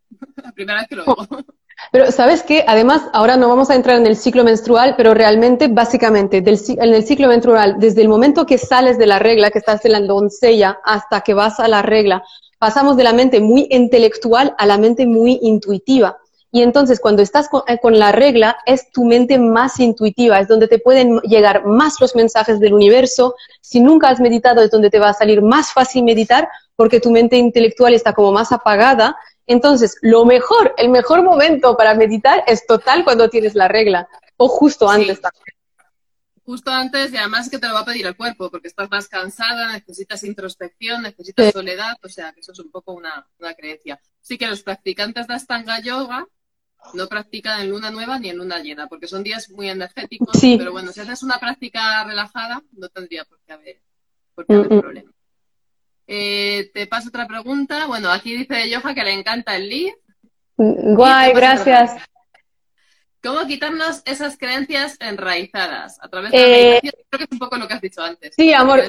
la 0.43 0.51
primera 0.51 0.79
vez 0.79 0.89
que 0.89 0.95
lo 0.95 1.03
digo. 1.05 1.15
Pero 1.91 2.11
sabes 2.11 2.43
qué, 2.43 2.65
además, 2.67 3.03
ahora 3.13 3.37
no 3.37 3.47
vamos 3.49 3.69
a 3.69 3.75
entrar 3.75 3.97
en 3.97 4.07
el 4.07 4.17
ciclo 4.17 4.43
menstrual, 4.43 4.95
pero 4.97 5.13
realmente, 5.13 5.67
básicamente, 5.67 6.37
en 6.37 6.93
el 6.93 7.03
ciclo 7.03 7.27
menstrual, 7.27 7.75
desde 7.79 8.01
el 8.01 8.09
momento 8.09 8.45
que 8.45 8.57
sales 8.57 8.97
de 8.97 9.07
la 9.07 9.19
regla, 9.19 9.51
que 9.51 9.59
estás 9.59 9.85
en 9.85 9.93
la 9.93 10.01
doncella, 10.01 10.79
hasta 10.83 11.21
que 11.21 11.33
vas 11.33 11.59
a 11.59 11.67
la 11.67 11.81
regla, 11.81 12.23
pasamos 12.59 12.97
de 12.97 13.03
la 13.03 13.13
mente 13.13 13.39
muy 13.39 13.67
intelectual 13.69 14.55
a 14.57 14.65
la 14.65 14.77
mente 14.77 15.05
muy 15.05 15.39
intuitiva. 15.41 16.17
Y 16.51 16.61
entonces, 16.61 16.99
cuando 16.99 17.21
estás 17.21 17.49
eh, 17.67 17.77
con 17.79 17.99
la 17.99 18.11
regla, 18.11 18.57
es 18.65 18.89
tu 18.91 19.05
mente 19.05 19.37
más 19.37 19.79
intuitiva, 19.79 20.39
es 20.39 20.47
donde 20.47 20.67
te 20.67 20.79
pueden 20.79 21.19
llegar 21.19 21.65
más 21.65 21.99
los 21.99 22.15
mensajes 22.15 22.59
del 22.59 22.73
universo. 22.73 23.35
Si 23.61 23.79
nunca 23.79 24.09
has 24.09 24.19
meditado, 24.19 24.61
es 24.61 24.71
donde 24.71 24.89
te 24.89 24.99
va 24.99 25.09
a 25.09 25.13
salir 25.13 25.41
más 25.41 25.73
fácil 25.73 26.03
meditar, 26.03 26.49
porque 26.75 26.99
tu 26.99 27.11
mente 27.11 27.37
intelectual 27.37 27.93
está 27.93 28.13
como 28.13 28.31
más 28.31 28.51
apagada 28.51 29.15
entonces, 29.47 29.97
lo 30.01 30.25
mejor, 30.25 30.75
el 30.77 30.89
mejor 30.89 31.23
momento 31.23 31.77
para 31.77 31.93
meditar 31.93 32.43
es 32.47 32.67
total 32.67 33.05
cuando 33.05 33.29
tienes 33.29 33.55
la 33.55 33.69
regla 33.69 34.09
o 34.35 34.49
justo 34.49 34.89
antes 34.89 35.21
también. 35.21 35.45
Justo 36.43 36.71
antes 36.71 37.11
y 37.11 37.17
además 37.17 37.49
que 37.49 37.57
te 37.57 37.67
lo 37.67 37.73
va 37.73 37.81
a 37.81 37.85
pedir 37.85 38.05
el 38.05 38.15
cuerpo 38.15 38.49
porque 38.49 38.67
estás 38.67 38.89
más 38.89 39.07
cansada, 39.07 39.73
necesitas 39.73 40.23
introspección, 40.23 41.01
necesitas 41.01 41.51
soledad, 41.51 41.97
o 42.03 42.09
sea 42.09 42.31
que 42.33 42.41
eso 42.41 42.51
es 42.51 42.59
un 42.59 42.71
poco 42.71 42.93
una, 42.93 43.25
creencia. 43.57 43.99
Sí 44.21 44.37
que 44.37 44.47
los 44.47 44.63
practicantes 44.63 45.27
de 45.27 45.33
Astanga 45.33 45.81
Yoga 45.81 46.27
no 46.93 47.07
practican 47.07 47.61
en 47.61 47.69
luna 47.69 47.89
nueva 47.91 48.19
ni 48.19 48.29
en 48.29 48.37
luna 48.37 48.59
llena 48.59 48.87
porque 48.87 49.07
son 49.07 49.23
días 49.23 49.49
muy 49.49 49.69
energéticos, 49.69 50.37
pero 50.41 50.71
bueno, 50.71 50.91
si 50.91 51.01
haces 51.01 51.23
una 51.23 51.37
práctica 51.37 52.03
relajada 52.05 52.61
no 52.73 52.87
tendría 52.89 53.25
por 53.25 53.39
qué 53.45 53.53
haber, 53.53 53.81
por 54.35 54.45
qué 54.45 54.53
haber 54.53 54.67
problema. 54.67 54.96
Eh, 54.96 54.96
te 56.77 56.85
paso 56.85 57.09
otra 57.09 57.25
pregunta. 57.25 57.87
Bueno, 57.87 58.11
aquí 58.11 58.37
dice 58.37 58.69
Yoja 58.69 58.93
que 58.93 59.03
le 59.03 59.11
encanta 59.11 59.55
el 59.55 59.67
lead. 59.67 59.93
Guay, 60.57 61.33
gracias. 61.33 61.91
¿Cómo 63.23 63.47
quitarnos 63.47 64.03
esas 64.05 64.37
creencias 64.37 64.95
enraizadas? 64.99 65.97
A 66.03 66.07
través 66.07 66.31
de 66.31 66.37
la 66.37 66.43
eh, 66.45 66.79
meditación, 66.83 66.93
creo 67.09 67.17
que 67.17 67.23
es 67.23 67.31
un 67.31 67.39
poco 67.39 67.57
lo 67.57 67.67
que 67.67 67.73
has 67.73 67.81
dicho 67.81 68.03
antes. 68.03 68.35
Sí, 68.35 68.53
amor, 68.53 68.83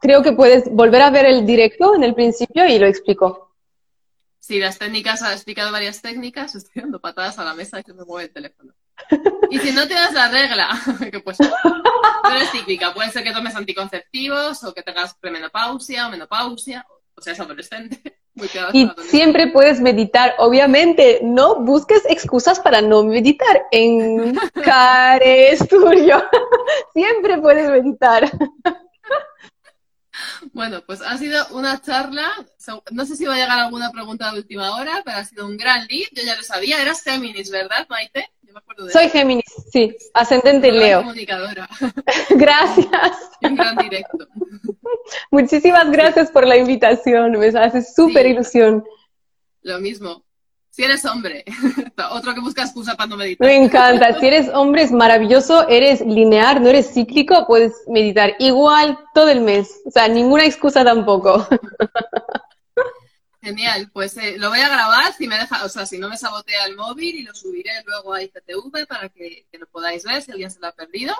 creo 0.00 0.22
que 0.22 0.30
puedes 0.30 0.70
volver 0.70 1.02
a 1.02 1.10
ver 1.10 1.26
el 1.26 1.44
directo 1.44 1.96
en 1.96 2.04
el 2.04 2.14
principio 2.14 2.68
y 2.68 2.78
lo 2.78 2.86
explico. 2.86 3.52
Sí, 4.38 4.60
las 4.60 4.78
técnicas, 4.78 5.22
ha 5.22 5.32
explicado 5.32 5.72
varias 5.72 6.02
técnicas, 6.02 6.54
estoy 6.54 6.82
dando 6.82 7.00
patadas 7.00 7.36
a 7.40 7.44
la 7.44 7.54
mesa 7.54 7.80
y 7.80 7.82
se 7.82 7.94
me 7.94 8.04
mueve 8.04 8.28
el 8.28 8.32
teléfono. 8.32 8.72
Y 9.50 9.58
si 9.58 9.72
no 9.72 9.88
te 9.88 9.94
das 9.94 10.12
la 10.12 10.28
regla, 10.28 10.68
que 11.10 11.18
pues 11.18 11.38
pero 11.38 12.36
es 12.36 12.52
típica, 12.52 12.94
puede 12.94 13.10
ser 13.10 13.24
que 13.24 13.32
tomes 13.32 13.56
anticonceptivos 13.56 14.62
o 14.62 14.72
que 14.72 14.84
tengas 14.84 15.14
premenopausia 15.14 16.06
o 16.06 16.10
menopausia, 16.10 16.86
o 17.16 17.22
seas 17.22 17.40
adolescente. 17.40 18.18
y 18.72 18.90
siempre 19.08 19.48
puedes 19.48 19.80
meditar, 19.80 20.34
obviamente, 20.38 21.20
no 21.22 21.60
busques 21.60 22.02
excusas 22.08 22.60
para 22.60 22.80
no 22.82 23.04
meditar. 23.04 23.66
En 23.70 24.34
Care 24.64 25.56
tuyo, 25.68 26.22
siempre 26.92 27.38
puedes 27.38 27.70
meditar. 27.70 28.30
Bueno, 30.52 30.82
pues 30.86 31.00
ha 31.00 31.16
sido 31.18 31.46
una 31.50 31.80
charla. 31.80 32.30
No 32.92 33.04
sé 33.04 33.16
si 33.16 33.24
va 33.24 33.34
a 33.34 33.38
llegar 33.38 33.58
alguna 33.58 33.90
pregunta 33.90 34.30
de 34.30 34.38
última 34.38 34.76
hora, 34.76 35.02
pero 35.04 35.18
ha 35.18 35.24
sido 35.24 35.46
un 35.46 35.56
gran 35.56 35.86
lead. 35.86 36.08
Yo 36.12 36.22
ya 36.24 36.36
lo 36.36 36.42
sabía. 36.42 36.80
Eras 36.80 37.02
Géminis, 37.02 37.50
¿verdad, 37.50 37.86
Maite? 37.88 38.30
Soy 38.92 39.08
Géminis, 39.08 39.44
sí, 39.72 39.96
ascendente 40.12 40.70
Leo. 40.70 41.00
Comunicadora. 41.00 41.68
gracias. 42.30 43.30
un 43.42 43.54
gran 43.54 43.76
directo. 43.76 44.26
Muchísimas 45.30 45.90
gracias 45.90 46.30
por 46.30 46.46
la 46.46 46.56
invitación, 46.56 47.32
me 47.32 47.48
hace 47.48 47.82
súper 47.82 48.26
ilusión. 48.26 48.84
Lo 49.62 49.78
mismo. 49.80 50.24
Si 50.70 50.82
eres 50.82 51.04
hombre, 51.04 51.44
otro 52.10 52.34
que 52.34 52.40
busca 52.40 52.64
excusa 52.64 52.96
para 52.96 53.06
no 53.08 53.16
meditar. 53.16 53.46
Me 53.46 53.56
encanta. 53.56 54.18
Si 54.18 54.26
eres 54.26 54.48
hombre 54.52 54.82
es 54.82 54.90
maravilloso, 54.90 55.68
eres 55.68 56.00
lineal, 56.00 56.60
no 56.60 56.68
eres 56.68 56.92
cíclico, 56.92 57.46
puedes 57.46 57.72
meditar 57.86 58.34
igual 58.40 58.98
todo 59.14 59.28
el 59.28 59.40
mes. 59.40 59.82
O 59.86 59.92
sea, 59.92 60.08
ninguna 60.08 60.44
excusa 60.46 60.84
tampoco. 60.84 61.46
Genial, 63.44 63.90
pues 63.92 64.16
eh, 64.16 64.38
lo 64.38 64.48
voy 64.48 64.60
a 64.60 64.70
grabar 64.70 65.12
si 65.12 65.28
me 65.28 65.36
deja, 65.36 65.66
o 65.66 65.68
sea, 65.68 65.84
si 65.84 65.98
no 65.98 66.08
me 66.08 66.16
sabotea 66.16 66.64
el 66.64 66.76
móvil 66.76 67.14
y 67.14 67.24
lo 67.24 67.34
subiré 67.34 67.72
luego 67.84 68.14
a 68.14 68.22
ICTV 68.22 68.86
para 68.88 69.10
que, 69.10 69.46
lo 69.52 69.66
podáis 69.66 70.02
ver 70.02 70.22
si 70.22 70.32
alguien 70.32 70.50
se 70.50 70.60
lo 70.60 70.68
ha 70.68 70.72
perdido. 70.72 71.14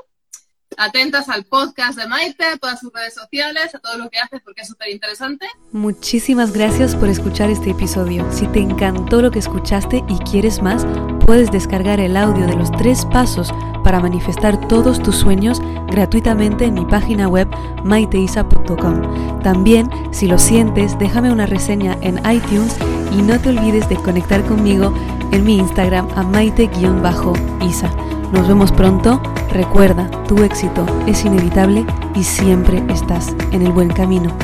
Atentas 0.76 1.28
al 1.28 1.44
podcast 1.44 1.98
de 1.98 2.06
Maite, 2.06 2.44
a 2.44 2.56
todas 2.56 2.80
sus 2.80 2.92
redes 2.92 3.14
sociales, 3.14 3.74
a 3.74 3.78
todo 3.78 3.98
lo 3.98 4.10
que 4.10 4.18
hace 4.18 4.40
porque 4.40 4.62
es 4.62 4.68
súper 4.68 4.88
interesante. 4.90 5.46
Muchísimas 5.72 6.52
gracias 6.52 6.96
por 6.96 7.08
escuchar 7.08 7.50
este 7.50 7.70
episodio. 7.70 8.26
Si 8.32 8.46
te 8.48 8.60
encantó 8.60 9.22
lo 9.22 9.30
que 9.30 9.38
escuchaste 9.38 10.02
y 10.08 10.18
quieres 10.18 10.62
más, 10.62 10.86
puedes 11.26 11.50
descargar 11.50 12.00
el 12.00 12.16
audio 12.16 12.46
de 12.46 12.56
los 12.56 12.70
tres 12.72 13.04
pasos 13.06 13.52
para 13.82 14.00
manifestar 14.00 14.68
todos 14.68 15.02
tus 15.02 15.16
sueños 15.16 15.60
gratuitamente 15.88 16.64
en 16.64 16.74
mi 16.74 16.84
página 16.86 17.28
web 17.28 17.48
maiteisa.com. 17.84 19.40
También, 19.42 19.90
si 20.12 20.26
lo 20.26 20.38
sientes, 20.38 20.98
déjame 20.98 21.30
una 21.30 21.46
reseña 21.46 21.96
en 22.00 22.18
iTunes 22.30 22.76
y 23.12 23.22
no 23.22 23.38
te 23.40 23.50
olvides 23.50 23.88
de 23.88 23.96
conectar 23.96 24.42
conmigo 24.44 24.92
en 25.30 25.44
mi 25.44 25.58
Instagram 25.58 26.08
a 26.16 26.22
maite-isa. 26.22 27.94
Nos 28.34 28.48
vemos 28.48 28.72
pronto. 28.72 29.22
Recuerda, 29.52 30.10
tu 30.26 30.42
éxito 30.42 30.84
es 31.06 31.24
inevitable 31.24 31.86
y 32.16 32.24
siempre 32.24 32.82
estás 32.88 33.32
en 33.52 33.62
el 33.62 33.70
buen 33.70 33.88
camino. 33.88 34.36